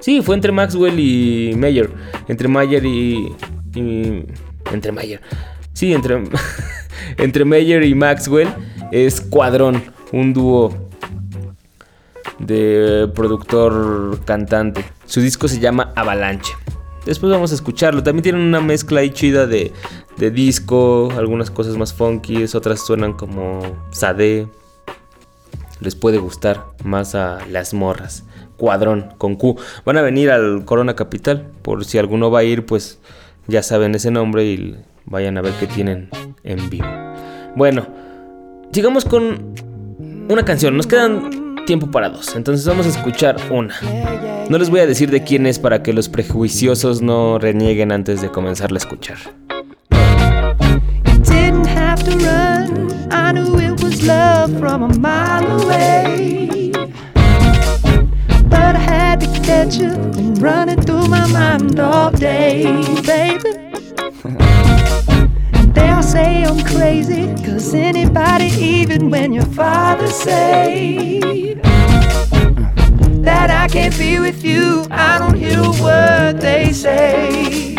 Sí, 0.00 0.20
fue 0.22 0.34
entre 0.34 0.52
Maxwell 0.52 0.98
y 0.98 1.54
Meyer. 1.56 1.90
Entre 2.28 2.48
Mayer 2.48 2.84
y. 2.84 3.32
entre 3.74 4.92
Mayer. 4.92 5.20
Sí, 5.72 5.92
entre. 5.92 6.22
entre 7.18 7.44
Meyer 7.44 7.84
y 7.84 7.94
Maxwell 7.94 8.48
es 8.90 9.20
Cuadrón, 9.20 9.82
un 10.12 10.32
dúo 10.32 10.90
de 12.38 13.10
productor 13.14 14.20
cantante. 14.24 14.84
Su 15.06 15.20
disco 15.20 15.48
se 15.48 15.60
llama 15.60 15.92
Avalanche. 15.94 16.52
Después 17.04 17.32
vamos 17.32 17.50
a 17.50 17.54
escucharlo. 17.54 18.02
También 18.02 18.22
tienen 18.22 18.42
una 18.42 18.60
mezcla 18.60 19.00
ahí 19.00 19.10
chida 19.10 19.46
de, 19.46 19.72
de 20.16 20.30
disco, 20.30 21.10
algunas 21.16 21.50
cosas 21.50 21.76
más 21.76 21.92
funky, 21.92 22.44
otras 22.54 22.84
suenan 22.84 23.14
como 23.14 23.60
Sade. 23.90 24.48
Les 25.80 25.94
puede 25.96 26.18
gustar 26.18 26.64
más 26.84 27.14
a 27.14 27.38
las 27.50 27.74
morras. 27.74 28.24
Cuadrón 28.56 29.14
con 29.18 29.34
Q. 29.34 29.56
Van 29.84 29.96
a 29.96 30.02
venir 30.02 30.30
al 30.30 30.64
Corona 30.64 30.94
Capital. 30.94 31.48
Por 31.62 31.84
si 31.84 31.98
alguno 31.98 32.30
va 32.30 32.40
a 32.40 32.44
ir, 32.44 32.64
pues 32.64 33.00
ya 33.48 33.62
saben 33.62 33.94
ese 33.96 34.12
nombre 34.12 34.44
y 34.44 34.76
vayan 35.06 35.36
a 35.38 35.42
ver 35.42 35.54
qué 35.58 35.66
tienen 35.66 36.08
en 36.44 36.70
vivo. 36.70 36.86
Bueno, 37.56 37.88
sigamos 38.70 39.04
con 39.04 39.54
una 40.28 40.44
canción. 40.44 40.76
Nos 40.76 40.86
quedan 40.86 41.56
tiempo 41.66 41.90
para 41.90 42.08
dos. 42.08 42.36
Entonces 42.36 42.66
vamos 42.66 42.86
a 42.86 42.90
escuchar 42.90 43.36
una. 43.50 43.74
No 44.48 44.58
les 44.58 44.70
voy 44.70 44.80
a 44.80 44.86
decir 44.86 45.10
de 45.10 45.24
quién 45.24 45.46
es 45.46 45.58
para 45.58 45.82
que 45.82 45.92
los 45.92 46.08
prejuiciosos 46.08 47.02
no 47.02 47.38
renieguen 47.38 47.90
antes 47.90 48.22
de 48.22 48.30
comenzarla 48.30 48.76
a 48.76 48.82
escuchar. 48.82 49.18
I 53.12 53.30
knew 53.32 53.58
it 53.58 53.82
was 53.82 54.06
love 54.06 54.58
from 54.58 54.82
a 54.82 54.98
mile 54.98 55.62
away. 55.62 56.72
But 58.48 58.74
I 58.74 58.78
had 58.78 59.20
to 59.20 59.26
catch 59.42 59.76
you 59.76 59.92
and 59.92 60.40
run 60.40 60.70
it 60.70 60.84
through 60.84 61.08
my 61.08 61.26
mind 61.28 61.78
all 61.78 62.10
day, 62.10 62.64
baby. 63.02 63.52
They'll 65.74 66.02
say 66.02 66.44
I'm 66.44 66.64
crazy, 66.64 67.26
cause 67.44 67.74
anybody, 67.74 68.46
even 68.46 69.10
when 69.10 69.32
your 69.34 69.46
father 69.46 70.08
say 70.08 71.54
that 73.28 73.50
I 73.50 73.68
can't 73.68 73.96
be 73.98 74.20
with 74.20 74.42
you, 74.42 74.86
I 74.90 75.18
don't 75.18 75.36
hear 75.36 75.58
a 75.58 75.70
word 75.82 76.40
they 76.40 76.72
say. 76.72 77.74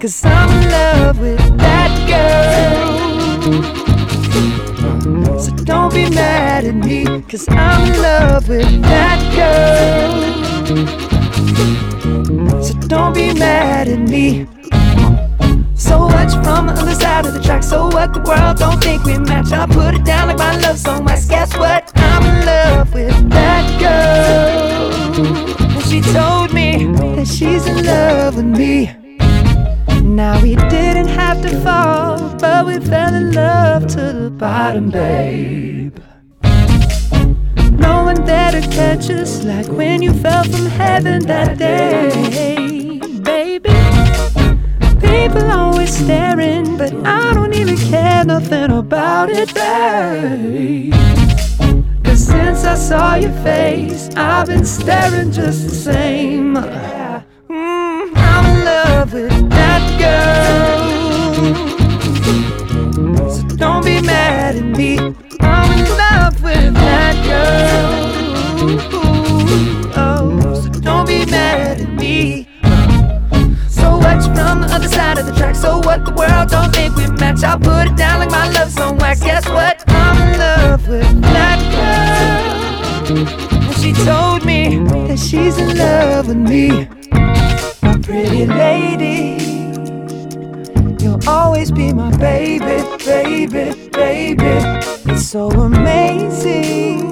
Cause 0.00 0.24
I'm 0.24 0.50
in 0.62 0.70
love 0.70 1.20
with 1.20 1.58
that 1.58 1.90
girl. 2.08 3.87
Don't 5.68 5.92
be 5.92 6.08
mad 6.08 6.64
at 6.64 6.74
me, 6.76 7.04
cause 7.28 7.46
I'm 7.50 7.92
in 7.92 8.00
love 8.00 8.48
with 8.48 8.80
that 8.84 9.20
girl. 9.36 10.22
So 12.62 12.72
don't 12.88 13.12
be 13.14 13.34
mad 13.34 13.86
at 13.86 13.98
me. 13.98 14.46
So 15.74 16.08
much 16.08 16.32
from 16.42 16.68
the 16.68 16.72
other 16.72 16.94
side 16.94 17.26
of 17.26 17.34
the 17.34 17.40
track. 17.42 17.62
So 17.62 17.88
what? 17.88 18.14
The 18.14 18.20
world 18.20 18.56
don't 18.56 18.82
think 18.82 19.04
we 19.04 19.18
match. 19.18 19.52
I 19.52 19.66
put 19.66 19.94
it 19.94 20.04
down 20.06 20.28
like 20.28 20.38
my 20.38 20.56
love 20.56 20.78
song. 20.78 21.06
I 21.06 21.20
guess 21.20 21.54
what? 21.58 21.92
I'm 21.96 22.22
in 22.24 22.46
love 22.46 22.94
with 22.94 23.28
that 23.28 23.78
girl. 23.78 25.22
And 25.76 25.84
she 25.84 26.00
told 26.00 26.54
me 26.54 26.86
that 27.14 27.26
she's 27.28 27.66
in 27.66 27.84
love 27.84 28.36
with 28.36 28.46
me. 28.46 29.07
Now 30.18 30.42
we 30.42 30.56
didn't 30.56 31.06
have 31.06 31.40
to 31.42 31.60
fall, 31.60 32.18
but 32.40 32.66
we 32.66 32.80
fell 32.80 33.14
in 33.14 33.30
love 33.30 33.86
to 33.86 34.12
the 34.12 34.30
bottom, 34.30 34.90
babe. 34.90 35.96
No 37.70 38.02
one 38.02 38.24
there 38.24 38.50
to 38.50 38.60
catch 38.62 39.10
us 39.10 39.44
like 39.44 39.68
when 39.68 40.02
you 40.02 40.12
fell 40.12 40.42
from 40.42 40.66
heaven 40.66 41.24
that 41.26 41.56
day, 41.56 42.98
baby. 43.22 43.70
People 44.98 45.48
always 45.52 45.96
staring, 45.96 46.76
but 46.76 46.92
I 47.06 47.32
don't 47.32 47.54
even 47.54 47.76
care 47.76 48.24
nothing 48.24 48.72
about 48.72 49.30
it, 49.30 49.54
babe. 49.54 50.94
Cause 52.02 52.26
since 52.26 52.64
I 52.64 52.74
saw 52.74 53.14
your 53.14 53.36
face, 53.44 54.10
I've 54.16 54.48
been 54.48 54.64
staring 54.64 55.30
just 55.30 55.68
the 55.68 55.74
same. 55.76 56.56
Mm, 56.56 58.16
I'm 58.16 58.56
in 58.56 58.64
love 58.64 59.12
with 59.12 59.47
girl. 59.98 60.78
So 63.30 63.42
don't 63.56 63.84
be 63.84 64.00
mad 64.00 64.56
at 64.56 64.64
me. 64.64 64.98
I'm 65.40 65.72
in 65.78 65.88
love 65.96 66.42
with 66.42 66.74
that 66.74 67.16
girl. 67.28 68.08
Oh, 69.96 70.54
so 70.62 70.68
don't 70.80 71.06
be 71.06 71.24
mad 71.26 71.80
at 71.80 71.88
me 71.92 72.46
So 73.68 73.96
watch 73.98 74.24
from 74.34 74.62
the 74.62 74.68
other 74.70 74.88
side 74.88 75.18
of 75.18 75.26
the 75.26 75.32
track. 75.32 75.54
So 75.54 75.78
what 75.78 76.04
the 76.04 76.12
world 76.12 76.48
don't 76.50 76.72
think 76.72 76.96
we 76.96 77.06
match. 77.18 77.42
I'll 77.44 77.58
put 77.58 77.86
it 77.86 77.96
down 77.96 78.20
like 78.20 78.30
my 78.30 78.50
love 78.50 78.70
song. 78.70 78.98
Why 78.98 79.14
guess 79.14 79.48
what? 79.48 79.84
I'm 79.88 80.32
in 80.32 80.38
love 80.38 80.88
with 80.88 81.22
that 81.22 81.60
girl. 81.74 83.16
And 83.68 83.76
she 83.76 83.92
told 84.04 84.44
me 84.44 84.78
that 85.08 85.18
she's 85.18 85.58
in 85.58 85.76
love 85.76 86.28
with 86.28 86.36
me. 86.36 86.88
My 87.82 87.98
pretty 88.02 88.46
lady. 88.46 89.57
Always 91.28 91.70
be 91.70 91.92
my 91.92 92.10
baby, 92.16 92.82
baby, 93.04 93.90
baby. 93.90 94.80
It's 95.12 95.28
so 95.28 95.50
amazing 95.50 97.04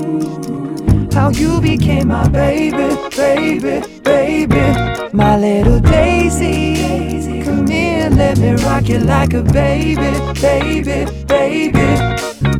how 1.12 1.28
you 1.28 1.60
became 1.60 2.08
my 2.08 2.26
baby, 2.26 2.96
baby, 3.14 3.86
baby. 4.02 5.12
My 5.12 5.38
little 5.38 5.80
daisy, 5.80 7.42
come 7.44 7.66
here, 7.66 8.08
let 8.08 8.38
me 8.38 8.54
rock 8.64 8.88
you 8.88 9.00
like 9.00 9.34
a 9.34 9.42
baby, 9.42 10.10
baby, 10.40 11.04
baby. 11.26 11.88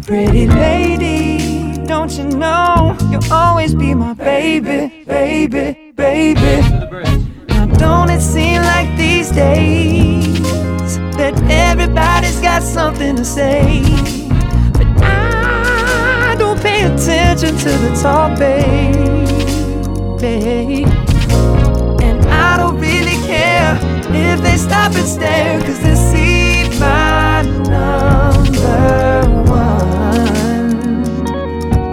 Pretty 0.03 0.47
lady, 0.49 1.87
don't 1.87 2.13
you 2.19 2.25
know 2.25 2.95
you'll 3.11 3.33
always 3.33 3.75
be 3.75 3.95
my 3.95 4.13
baby, 4.13 5.05
baby, 5.07 5.93
baby. 5.97 6.61
Now 7.49 7.65
don't 7.79 8.11
it 8.11 8.21
seem 8.21 8.61
like 8.61 8.95
these 8.99 9.31
days 9.31 10.76
got 12.59 12.63
something 12.63 13.15
to 13.15 13.25
say? 13.25 13.83
But 14.73 14.87
I 15.03 16.35
don't 16.39 16.59
pay 16.59 16.85
attention 16.85 17.55
to 17.55 17.69
the 17.85 17.99
talk, 18.01 18.39
babe. 18.39 18.97
And 22.01 22.25
I 22.27 22.57
don't 22.57 22.79
really 22.81 23.19
care 23.27 23.79
if 24.09 24.41
they 24.41 24.57
stop 24.57 24.95
and 24.95 25.07
stare, 25.07 25.61
cause 25.61 25.81
they 25.81 25.97
see 25.97 26.79
my 26.81 27.43
number 27.69 29.29
one. 29.51 31.03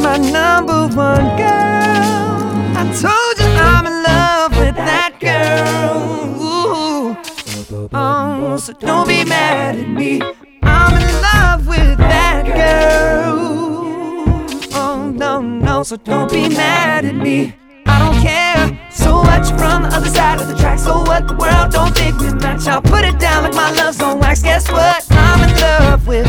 My 0.01 0.17
number 0.17 0.87
one 0.95 1.27
girl. 1.35 2.39
I 2.79 2.83
told 3.03 3.35
you 3.41 3.49
I'm 3.69 3.85
in 3.85 4.03
love 4.03 4.51
with 4.57 4.75
that 4.75 5.11
girl. 5.19 5.97
Ooh. 6.41 7.17
Oh, 7.91 8.55
so 8.57 8.71
don't 8.71 9.09
be 9.09 9.25
mad 9.25 9.75
at 9.75 9.89
me. 9.89 10.21
That 12.11 12.45
girl. 12.45 13.39
Oh, 14.73 15.11
no, 15.15 15.41
no, 15.41 15.83
so 15.83 15.97
don't 15.97 16.31
be 16.31 16.49
mad 16.49 17.05
at 17.05 17.15
me. 17.15 17.55
I 17.85 17.99
don't 17.99 18.21
care 18.21 18.89
so 18.91 19.23
much 19.23 19.47
from 19.49 19.83
the 19.83 19.89
other 19.93 20.09
side 20.09 20.39
of 20.41 20.47
the 20.47 20.55
track. 20.55 20.79
So 20.79 21.01
what? 21.01 21.27
The 21.27 21.35
world 21.35 21.71
don't 21.71 21.95
think 21.95 22.19
we 22.19 22.33
match. 22.33 22.67
I'll 22.67 22.81
put 22.81 23.03
it 23.05 23.19
down 23.19 23.43
like 23.43 23.53
my 23.53 23.71
love's 23.71 24.01
on 24.01 24.19
wax. 24.19 24.41
Guess 24.41 24.71
what? 24.71 25.05
I'm 25.11 25.49
in 25.49 25.55
love 25.59 26.07
with 26.07 26.25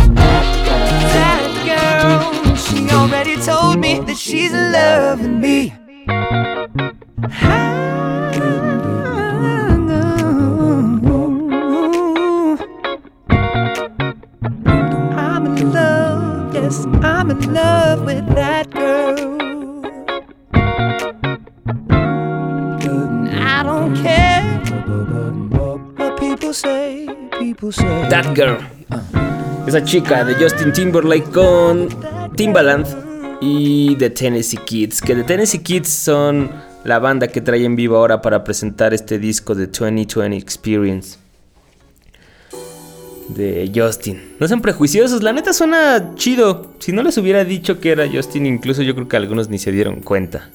that 1.14 1.42
girl. 1.64 2.56
She 2.56 2.90
already 2.90 3.36
told 3.36 3.78
me 3.78 4.00
that 4.00 4.16
she's 4.16 4.52
with 4.52 5.26
me. 5.26 5.72
I'm 7.26 8.13
I'm 17.04 17.30
in 17.30 17.52
love 17.52 18.06
with 18.06 18.26
that 18.34 18.70
girl. 18.70 19.44
I 23.30 23.62
don't 23.62 23.94
care 24.02 24.42
what 26.00 26.18
people 26.18 26.54
say, 26.54 27.06
people 27.38 27.72
say. 27.72 28.08
That 28.08 28.34
Girl. 28.34 28.56
Esa 29.66 29.84
chica 29.84 30.24
de 30.24 30.34
Justin 30.34 30.72
Timberlake 30.72 31.30
con 31.30 31.88
Timbaland 32.36 32.86
y 33.42 33.96
The 33.96 34.08
Tennessee 34.08 34.60
Kids. 34.64 35.02
Que 35.02 35.14
The 35.14 35.24
Tennessee 35.24 35.62
Kids 35.62 35.88
son 35.90 36.50
la 36.84 36.98
banda 37.00 37.28
que 37.28 37.42
trae 37.42 37.66
en 37.66 37.76
vivo 37.76 37.98
ahora 37.98 38.22
para 38.22 38.44
presentar 38.44 38.94
este 38.94 39.18
disco 39.18 39.54
de 39.54 39.66
2020 39.66 40.36
Experience. 40.38 41.23
De 43.28 43.70
Justin. 43.74 44.20
No 44.38 44.46
sean 44.48 44.60
prejuiciosos, 44.60 45.22
la 45.22 45.32
neta 45.32 45.52
suena 45.52 46.12
chido. 46.14 46.72
Si 46.78 46.92
no 46.92 47.02
les 47.02 47.16
hubiera 47.16 47.44
dicho 47.44 47.80
que 47.80 47.90
era 47.90 48.06
Justin, 48.10 48.44
incluso 48.46 48.82
yo 48.82 48.94
creo 48.94 49.08
que 49.08 49.16
algunos 49.16 49.48
ni 49.48 49.58
se 49.58 49.72
dieron 49.72 50.00
cuenta. 50.00 50.50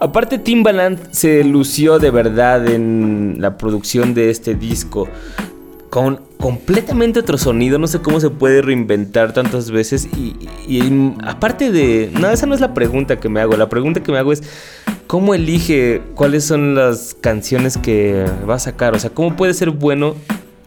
Aparte, 0.00 0.38
Timbaland 0.38 1.10
se 1.10 1.42
lució 1.44 1.98
de 1.98 2.10
verdad 2.10 2.68
en 2.68 3.36
la 3.38 3.56
producción 3.56 4.14
de 4.14 4.30
este 4.30 4.54
disco. 4.54 5.08
Con 5.90 6.20
completamente 6.38 7.18
otro 7.20 7.38
sonido, 7.38 7.78
no 7.78 7.86
sé 7.86 8.00
cómo 8.00 8.20
se 8.20 8.28
puede 8.28 8.60
reinventar 8.60 9.32
tantas 9.32 9.70
veces. 9.70 10.06
Y, 10.16 10.36
y- 10.68 11.14
aparte 11.24 11.72
de. 11.72 12.10
No, 12.12 12.30
esa 12.30 12.46
no 12.46 12.54
es 12.54 12.60
la 12.60 12.74
pregunta 12.74 13.18
que 13.18 13.28
me 13.30 13.40
hago. 13.40 13.56
La 13.56 13.70
pregunta 13.70 14.02
que 14.02 14.12
me 14.12 14.18
hago 14.18 14.32
es: 14.32 14.42
¿cómo 15.06 15.34
elige 15.34 16.02
cuáles 16.14 16.44
son 16.44 16.74
las 16.74 17.16
canciones 17.18 17.78
que 17.78 18.26
va 18.48 18.56
a 18.56 18.58
sacar? 18.58 18.94
O 18.94 18.98
sea, 18.98 19.10
¿cómo 19.10 19.34
puede 19.34 19.54
ser 19.54 19.70
bueno 19.70 20.14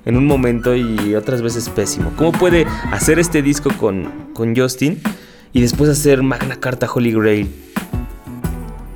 en 0.06 0.18
un 0.18 0.26
momento 0.26 0.76
y 0.76 1.16
otras 1.16 1.42
veces 1.42 1.70
pésimo? 1.70 2.12
¿Cómo 2.16 2.32
puede 2.32 2.66
hacer 2.92 3.20
este 3.20 3.42
disco 3.42 3.70
con, 3.78 4.30
con 4.34 4.56
Justin 4.56 5.00
y 5.54 5.62
después 5.62 5.90
hacer 5.90 6.24
Magna 6.24 6.56
Carta 6.60 6.88
Holy 6.92 7.12
Grail? 7.12 7.50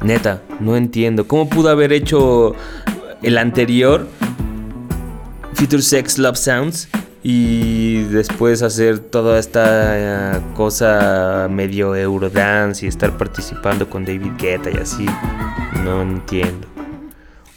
Neta, 0.06 0.44
no 0.60 0.78
entiendo. 0.78 1.28
¿Cómo 1.28 1.50
pudo 1.50 1.70
haber 1.70 1.92
hecho 1.92 2.56
el 3.24 3.38
anterior, 3.40 4.08
Future 5.54 5.82
Sex 5.82 6.20
Love 6.20 6.38
Sounds, 6.38 6.90
y 7.24 8.04
después 8.04 8.62
hacer 8.62 9.00
toda 9.00 9.40
esta 9.40 10.36
eh, 10.36 10.42
cosa 10.56 11.48
medio 11.50 11.96
Eurodance 11.96 12.86
y 12.86 12.90
estar 12.90 13.18
participando 13.18 13.90
con 13.90 14.06
David 14.06 14.34
Guetta 14.38 14.70
y 14.70 14.78
así? 14.78 15.08
No 15.84 16.04
entiendo. 16.04 16.68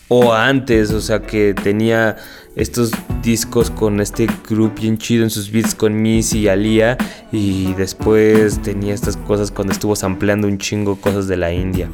O 0.08 0.32
antes, 0.32 0.90
o 0.90 1.02
sea, 1.02 1.20
que 1.20 1.52
tenía 1.52 2.16
estos 2.58 2.90
discos 3.22 3.70
con 3.70 4.00
este 4.00 4.26
grupo 4.48 4.82
bien 4.82 4.98
chido 4.98 5.22
en 5.22 5.30
sus 5.30 5.50
beats 5.50 5.74
con 5.74 6.02
Missy 6.02 6.40
y 6.40 6.48
Alia. 6.48 6.98
Y 7.32 7.72
después 7.74 8.60
tenía 8.60 8.92
estas 8.92 9.16
cosas 9.16 9.50
cuando 9.50 9.72
estuvo 9.72 9.96
sampleando 9.96 10.48
un 10.48 10.58
chingo 10.58 10.96
cosas 10.96 11.28
de 11.28 11.36
la 11.36 11.52
India. 11.52 11.88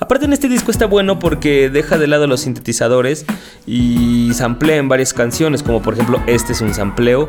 Aparte 0.00 0.26
en 0.26 0.32
este 0.32 0.48
disco 0.48 0.70
está 0.70 0.86
bueno 0.86 1.18
porque 1.18 1.70
deja 1.70 1.98
de 1.98 2.06
lado 2.06 2.26
los 2.26 2.42
sintetizadores 2.42 3.24
y 3.66 4.30
samplea 4.32 4.76
en 4.76 4.88
varias 4.88 5.12
canciones, 5.12 5.62
como 5.62 5.82
por 5.82 5.94
ejemplo 5.94 6.22
este 6.26 6.52
es 6.52 6.60
un 6.60 6.72
sampleo 6.72 7.28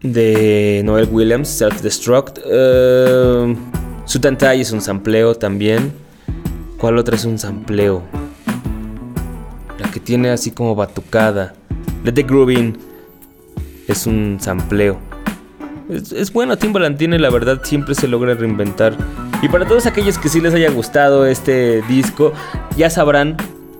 de 0.00 0.82
Noel 0.84 1.08
Williams, 1.10 1.48
Self 1.48 1.82
Destruct. 1.82 2.38
Uh, 2.38 3.56
Sutantai 4.04 4.60
es 4.60 4.72
un 4.72 4.80
sampleo 4.80 5.34
también. 5.34 5.92
¿Cuál 6.78 6.98
otra 6.98 7.14
es 7.14 7.24
un 7.24 7.38
sampleo? 7.38 8.02
Que 9.92 10.00
tiene 10.00 10.30
así 10.30 10.50
como 10.50 10.74
batucada. 10.74 11.54
Let 12.04 12.12
the 12.12 12.22
Grooving 12.22 12.78
es 13.88 14.06
un 14.06 14.38
sampleo. 14.40 14.98
Es, 15.88 16.12
es 16.12 16.32
bueno, 16.32 16.56
Timbaland 16.56 16.96
tiene 16.96 17.18
la 17.18 17.30
verdad, 17.30 17.60
siempre 17.62 17.94
se 17.94 18.08
logra 18.08 18.34
reinventar. 18.34 18.96
Y 19.42 19.48
para 19.48 19.66
todos 19.66 19.86
aquellos 19.86 20.18
que 20.18 20.28
sí 20.28 20.40
les 20.40 20.54
haya 20.54 20.70
gustado 20.70 21.26
este 21.26 21.82
disco, 21.82 22.32
ya 22.76 22.88
sabrán, 22.88 23.36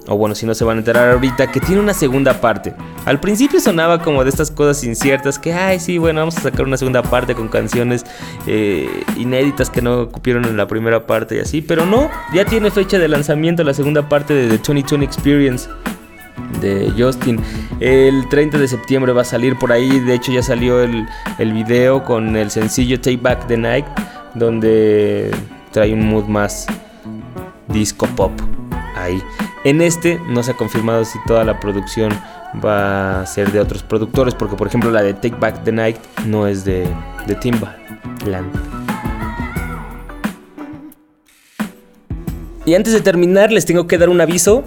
o 0.08 0.16
bueno, 0.16 0.34
si 0.34 0.44
no 0.44 0.54
se 0.54 0.64
van 0.64 0.76
a 0.76 0.80
enterar 0.80 1.12
ahorita, 1.12 1.52
que 1.52 1.60
tiene 1.60 1.80
una 1.80 1.94
segunda 1.94 2.40
parte. 2.40 2.74
Al 3.04 3.20
principio 3.20 3.60
sonaba 3.60 4.02
como 4.02 4.24
de 4.24 4.30
estas 4.30 4.50
cosas 4.50 4.82
inciertas, 4.84 5.38
que, 5.38 5.52
ay, 5.52 5.78
sí, 5.78 5.98
bueno, 5.98 6.20
vamos 6.20 6.36
a 6.36 6.40
sacar 6.40 6.66
una 6.66 6.76
segunda 6.76 7.02
parte 7.02 7.34
con 7.34 7.48
canciones 7.48 8.04
eh, 8.46 9.04
inéditas 9.16 9.70
que 9.70 9.82
no 9.82 10.08
cupieron 10.08 10.44
en 10.44 10.56
la 10.56 10.66
primera 10.66 11.06
parte 11.06 11.36
y 11.36 11.38
así, 11.38 11.62
pero 11.62 11.86
no, 11.86 12.10
ya 12.34 12.44
tiene 12.44 12.70
fecha 12.70 12.98
de 12.98 13.08
lanzamiento 13.08 13.62
la 13.64 13.74
segunda 13.74 14.08
parte 14.08 14.34
de 14.34 14.48
The 14.48 14.58
2020 14.58 15.04
Experience 15.04 15.68
de 16.60 16.92
Justin. 16.96 17.40
El 17.80 18.28
30 18.28 18.58
de 18.58 18.68
septiembre 18.68 19.12
va 19.12 19.22
a 19.22 19.24
salir 19.24 19.58
por 19.58 19.72
ahí. 19.72 20.00
De 20.00 20.14
hecho, 20.14 20.32
ya 20.32 20.42
salió 20.42 20.82
el, 20.82 21.06
el 21.38 21.52
video 21.52 22.04
con 22.04 22.36
el 22.36 22.50
sencillo 22.50 23.00
Take 23.00 23.18
Back 23.18 23.46
the 23.46 23.56
Night, 23.56 23.86
donde 24.34 25.30
trae 25.72 25.92
un 25.92 26.08
mood 26.08 26.24
más 26.24 26.66
disco 27.68 28.06
pop 28.16 28.32
ahí. 28.96 29.22
En 29.64 29.80
este 29.80 30.20
no 30.28 30.42
se 30.42 30.52
ha 30.52 30.54
confirmado 30.54 31.04
si 31.04 31.18
toda 31.26 31.44
la 31.44 31.60
producción 31.60 32.12
va 32.64 33.20
a 33.22 33.26
ser 33.26 33.52
de 33.52 33.60
otros 33.60 33.82
productores, 33.82 34.34
porque 34.34 34.56
por 34.56 34.66
ejemplo 34.66 34.90
la 34.90 35.02
de 35.02 35.14
Take 35.14 35.36
Back 35.38 35.64
the 35.64 35.72
Night 35.72 35.96
no 36.26 36.46
es 36.46 36.64
de, 36.64 36.86
de 37.26 37.34
Timbaland. 37.36 38.52
Y 42.64 42.74
antes 42.74 42.92
de 42.92 43.00
terminar, 43.00 43.50
les 43.50 43.64
tengo 43.64 43.86
que 43.86 43.98
dar 43.98 44.08
un 44.08 44.20
aviso. 44.20 44.64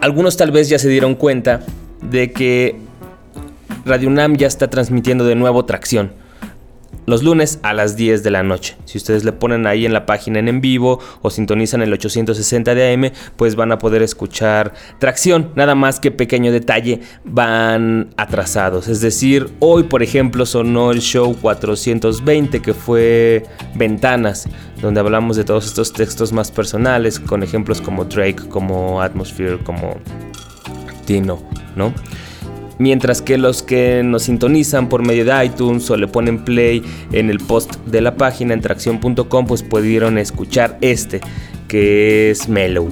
Algunos 0.00 0.36
tal 0.36 0.50
vez 0.50 0.68
ya 0.68 0.78
se 0.78 0.88
dieron 0.88 1.14
cuenta 1.14 1.60
de 2.00 2.32
que 2.32 2.76
Radio 3.84 4.08
UNAM 4.08 4.36
ya 4.36 4.46
está 4.46 4.68
transmitiendo 4.68 5.24
de 5.24 5.34
nuevo 5.34 5.64
Tracción. 5.66 6.12
Los 7.10 7.24
lunes 7.24 7.58
a 7.64 7.72
las 7.72 7.96
10 7.96 8.22
de 8.22 8.30
la 8.30 8.44
noche. 8.44 8.76
Si 8.84 8.96
ustedes 8.96 9.24
le 9.24 9.32
ponen 9.32 9.66
ahí 9.66 9.84
en 9.84 9.92
la 9.92 10.06
página 10.06 10.38
en 10.38 10.46
en 10.46 10.60
vivo 10.60 11.00
o 11.22 11.30
sintonizan 11.30 11.82
el 11.82 11.92
860 11.92 12.72
de 12.72 12.92
AM, 12.92 13.10
pues 13.34 13.56
van 13.56 13.72
a 13.72 13.78
poder 13.78 14.00
escuchar 14.00 14.74
Tracción. 15.00 15.50
Nada 15.56 15.74
más 15.74 15.98
que 15.98 16.12
pequeño 16.12 16.52
detalle, 16.52 17.00
van 17.24 18.10
atrasados. 18.16 18.86
Es 18.86 19.00
decir, 19.00 19.50
hoy 19.58 19.82
por 19.82 20.04
ejemplo 20.04 20.46
sonó 20.46 20.92
el 20.92 21.00
show 21.00 21.36
420 21.42 22.62
que 22.62 22.74
fue 22.74 23.42
Ventanas, 23.74 24.48
donde 24.80 25.00
hablamos 25.00 25.36
de 25.36 25.42
todos 25.42 25.66
estos 25.66 25.92
textos 25.92 26.32
más 26.32 26.52
personales, 26.52 27.18
con 27.18 27.42
ejemplos 27.42 27.80
como 27.80 28.04
Drake, 28.04 28.46
como 28.48 29.02
Atmosphere, 29.02 29.58
como 29.64 29.96
Tino, 31.06 31.42
¿no? 31.74 31.92
Mientras 32.80 33.20
que 33.20 33.36
los 33.36 33.62
que 33.62 34.00
nos 34.02 34.22
sintonizan 34.22 34.88
por 34.88 35.06
medio 35.06 35.26
de 35.26 35.44
iTunes 35.44 35.90
o 35.90 35.98
le 35.98 36.08
ponen 36.08 36.46
play 36.46 36.82
en 37.12 37.28
el 37.28 37.38
post 37.38 37.76
de 37.84 38.00
la 38.00 38.14
página 38.14 38.54
en 38.54 38.62
tracción.com, 38.62 39.46
pues 39.46 39.62
pudieron 39.62 40.16
escuchar 40.16 40.78
este, 40.80 41.20
que 41.68 42.30
es 42.30 42.48
Mellow. 42.48 42.88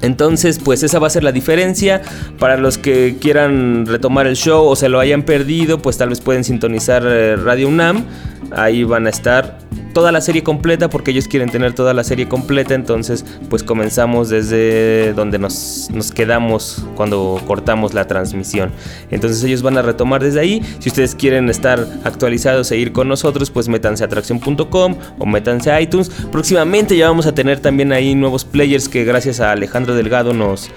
Entonces, 0.00 0.60
pues 0.60 0.84
esa 0.84 1.00
va 1.00 1.08
a 1.08 1.10
ser 1.10 1.24
la 1.24 1.32
diferencia. 1.32 2.02
Para 2.38 2.56
los 2.56 2.78
que 2.78 3.16
quieran 3.20 3.84
retomar 3.84 4.28
el 4.28 4.36
show 4.36 4.64
o 4.64 4.76
se 4.76 4.88
lo 4.88 5.00
hayan 5.00 5.24
perdido, 5.24 5.82
pues 5.82 5.98
tal 5.98 6.10
vez 6.10 6.20
pueden 6.20 6.44
sintonizar 6.44 7.02
eh, 7.04 7.34
Radio 7.34 7.66
UNAM. 7.66 8.04
Ahí 8.52 8.84
van 8.84 9.08
a 9.08 9.10
estar 9.10 9.58
toda 9.94 10.12
la 10.12 10.20
serie 10.20 10.42
completa 10.42 10.90
porque 10.90 11.12
ellos 11.12 11.26
quieren 11.28 11.48
tener 11.48 11.72
toda 11.72 11.94
la 11.94 12.04
serie 12.04 12.28
completa. 12.28 12.74
Entonces, 12.74 13.24
pues 13.48 13.62
comenzamos 13.62 14.28
desde 14.28 15.14
donde 15.14 15.38
nos, 15.38 15.88
nos 15.90 16.12
quedamos 16.12 16.84
cuando 16.96 17.40
cortamos 17.46 17.94
la 17.94 18.06
transmisión. 18.06 18.72
Entonces 19.10 19.42
ellos 19.44 19.62
van 19.62 19.78
a 19.78 19.82
retomar 19.82 20.22
desde 20.22 20.40
ahí. 20.40 20.62
Si 20.80 20.90
ustedes 20.90 21.14
quieren 21.14 21.48
estar 21.48 21.86
actualizados 22.04 22.70
e 22.72 22.76
ir 22.76 22.92
con 22.92 23.08
nosotros, 23.08 23.50
pues 23.50 23.68
métanse 23.68 24.04
a 24.04 24.06
atracción.com 24.06 24.96
o 25.18 25.26
métanse 25.26 25.70
a 25.70 25.80
iTunes. 25.80 26.10
Próximamente 26.30 26.96
ya 26.96 27.08
vamos 27.08 27.26
a 27.26 27.34
tener 27.34 27.60
también 27.60 27.92
ahí 27.92 28.14
nuevos 28.14 28.44
players 28.44 28.88
que 28.88 29.04
gracias 29.04 29.40
a 29.40 29.52
Alejandro 29.52 29.94
Delgado 29.94 30.34
nos 30.34 30.70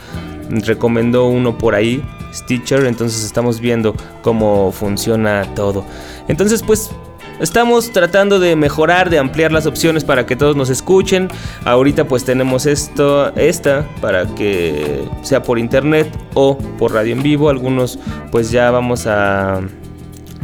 recomendó 0.50 1.28
uno 1.28 1.58
por 1.58 1.76
ahí, 1.76 2.04
Stitcher. 2.34 2.86
Entonces 2.86 3.26
estamos 3.26 3.60
viendo 3.60 3.96
cómo 4.22 4.72
funciona 4.72 5.44
todo. 5.56 5.84
Entonces, 6.28 6.64
pues 6.64 6.92
Estamos 7.40 7.92
tratando 7.92 8.40
de 8.40 8.56
mejorar, 8.56 9.10
de 9.10 9.20
ampliar 9.20 9.52
las 9.52 9.68
opciones 9.68 10.04
para 10.04 10.26
que 10.26 10.36
todos 10.36 10.56
nos 10.56 10.70
escuchen. 10.70 11.28
Ahorita 11.66 12.08
pues 12.08 12.26
tenemos 12.26 12.66
esto, 12.66 13.34
esta 13.36 13.88
para 14.02 14.26
que 14.36 15.04
sea 15.22 15.44
por 15.44 15.60
internet 15.60 16.08
o 16.34 16.58
por 16.58 16.94
radio 16.94 17.14
en 17.14 17.22
vivo. 17.22 17.50
Algunos 17.50 18.00
pues 18.32 18.50
ya 18.50 18.72
vamos 18.72 19.06
a 19.06 19.62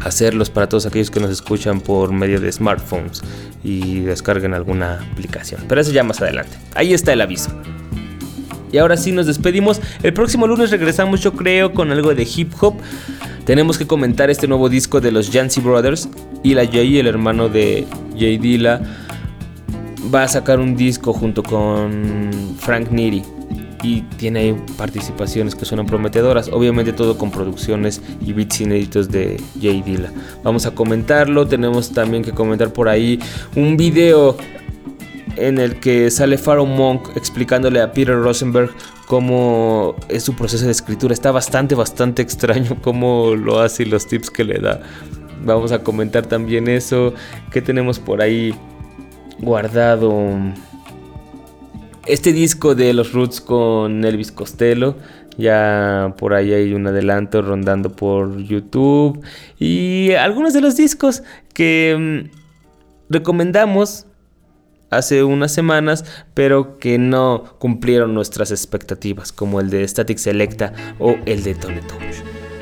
hacerlos 0.04 0.50
para 0.50 0.68
todos 0.68 0.86
aquellos 0.86 1.10
que 1.10 1.20
nos 1.20 1.32
escuchan 1.32 1.82
por 1.82 2.12
medio 2.12 2.40
de 2.40 2.52
smartphones 2.52 3.22
y 3.64 4.02
descarguen 4.02 4.54
alguna 4.54 5.02
aplicación. 5.12 5.62
Pero 5.68 5.82
eso 5.82 5.92
ya 5.92 6.04
más 6.04 6.22
adelante. 6.22 6.58
Ahí 6.76 6.94
está 6.94 7.14
el 7.14 7.22
aviso. 7.22 7.50
Y 8.72 8.80
ahora 8.80 8.98
sí 8.98 9.12
nos 9.12 9.28
despedimos. 9.28 9.80
El 10.02 10.14
próximo 10.14 10.48
lunes 10.48 10.72
regresamos 10.72 11.22
yo 11.22 11.34
creo 11.34 11.74
con 11.74 11.92
algo 11.92 12.14
de 12.16 12.24
hip 12.24 12.54
hop. 12.60 12.76
Tenemos 13.46 13.78
que 13.78 13.86
comentar 13.86 14.30
este 14.30 14.48
nuevo 14.48 14.70
disco 14.70 15.02
de 15.02 15.12
los 15.12 15.30
Jancy 15.30 15.62
Brothers. 15.62 16.10
Y 16.44 16.54
la 16.54 16.66
Jay, 16.66 16.98
el 17.00 17.08
hermano 17.08 17.50
de 17.50 17.86
Jay 18.18 18.38
Dilla, 18.38 18.82
va 20.14 20.24
a 20.24 20.28
sacar 20.28 20.60
un 20.60 20.76
disco 20.76 21.14
junto 21.14 21.44
con 21.44 22.32
Frank 22.60 22.90
Neary 22.90 23.24
y 23.84 24.02
tiene 24.18 24.40
ahí 24.40 24.56
participaciones 24.78 25.56
que 25.56 25.66
suenan 25.66 25.86
prometedoras. 25.86 26.50
Obviamente 26.50 26.94
todo 26.94 27.18
con 27.18 27.32
producciones 27.32 28.02
y 28.26 28.32
beats 28.34 28.62
inéditos 28.62 29.10
de 29.10 29.40
Jay 29.62 29.82
Dilla. 29.82 30.12
Vamos 30.44 30.66
a 30.66 30.72
comentarlo. 30.72 31.46
Tenemos 31.46 31.92
también 31.92 32.24
que 32.24 32.32
comentar 32.32 32.72
por 32.72 32.88
ahí 32.88 33.20
un 33.56 33.76
video 33.76 34.38
en 35.36 35.58
el 35.58 35.80
que 35.80 36.10
sale 36.12 36.38
Pharaoh 36.38 36.66
Monk 36.66 37.10
explicándole 37.16 37.82
a 37.82 37.92
Peter 37.92 38.16
Rosenberg 38.16 38.72
cómo 39.08 39.96
es 40.10 40.24
su 40.24 40.36
proceso 40.36 40.66
de 40.66 40.72
escritura. 40.72 41.14
Está 41.14 41.32
bastante, 41.32 41.76
bastante 41.76 42.22
extraño 42.22 42.78
cómo 42.82 43.36
lo 43.36 43.60
hace 43.60 43.84
y 43.84 43.86
los 43.86 44.08
tips 44.08 44.30
que 44.30 44.44
le 44.44 44.60
da. 44.60 44.82
Vamos 45.44 45.72
a 45.72 45.84
comentar 45.84 46.26
también 46.26 46.68
eso. 46.68 47.14
¿Qué 47.52 47.62
tenemos 47.62 48.00
por 48.00 48.22
ahí 48.22 48.56
guardado? 49.40 50.14
Este 52.06 52.34
disco 52.34 52.76
de 52.76 52.94
los 52.94 53.14
Roots 53.14 53.42
con 53.42 54.04
Elvis 54.06 54.32
Costello. 54.32 54.96
Ya 55.38 56.14
por 56.18 56.34
ahí 56.34 56.54
hay 56.54 56.74
un 56.74 56.88
adelanto 56.88 57.42
rondando 57.42 57.92
por 57.92 58.38
YouTube. 58.38 59.22
Y 59.60 60.12
algunos 60.14 60.54
de 60.54 60.62
los 60.62 60.78
discos 60.78 61.24
que 61.54 62.30
mm, 62.30 62.30
recomendamos 63.10 64.06
hace 64.98 65.24
unas 65.24 65.52
semanas, 65.52 66.06
pero 66.34 66.80
que 66.80 66.98
no 66.98 67.44
cumplieron 67.60 68.14
nuestras 68.14 68.52
expectativas, 68.52 69.32
como 69.32 69.60
el 69.60 69.70
de 69.70 69.88
Static 69.88 70.18
Selecta 70.18 70.74
o 71.00 71.16
el 71.26 71.44
de 71.44 71.56
Tone 71.56 71.82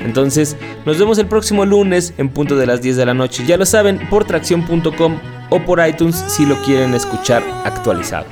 Entonces, 0.00 0.56
nos 0.84 0.98
vemos 0.98 1.18
el 1.18 1.26
próximo 1.26 1.64
lunes 1.64 2.14
en 2.18 2.28
punto 2.28 2.56
de 2.56 2.66
las 2.66 2.82
10 2.82 2.96
de 2.96 3.06
la 3.06 3.14
noche. 3.14 3.44
Ya 3.46 3.56
lo 3.56 3.66
saben, 3.66 4.00
por 4.08 4.24
tracción.com 4.24 5.18
o 5.50 5.60
por 5.60 5.86
iTunes 5.86 6.16
si 6.28 6.46
lo 6.46 6.60
quieren 6.62 6.94
escuchar 6.94 7.42
actualizado. 7.64 8.26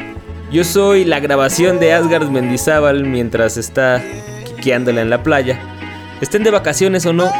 Yo 0.50 0.64
soy 0.64 1.04
la 1.04 1.20
grabación 1.20 1.78
de 1.78 1.92
Asgard 1.92 2.28
Mendizábal 2.28 3.04
mientras 3.04 3.56
está 3.56 4.02
quiqueándola 4.44 5.00
en 5.00 5.10
la 5.10 5.22
playa. 5.22 5.60
Estén 6.20 6.42
de 6.42 6.50
vacaciones 6.50 7.06
o 7.06 7.12
no, 7.12 7.30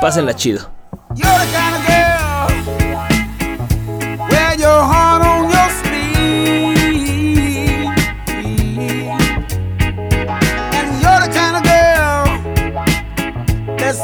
pásenla 0.00 0.34
chido. 0.34 0.70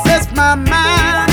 possess 0.02 0.30
my 0.32 0.54
mind. 0.54 1.31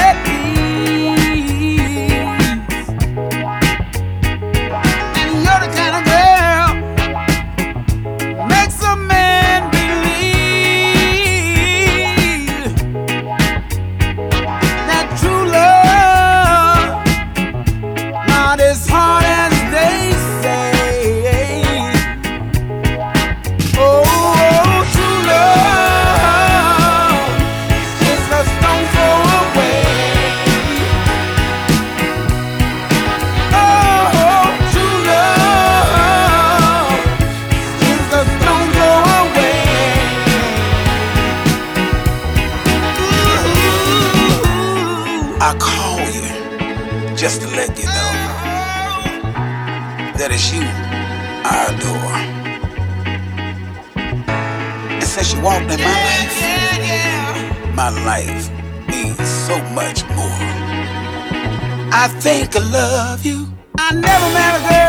I 62.01 62.07
think 62.07 62.55
I 62.55 62.59
love 62.59 63.25
you. 63.25 63.45
I 63.77 63.93
never 63.93 64.29
met 64.33 64.55
a 64.55 64.69
girl. 64.69 64.88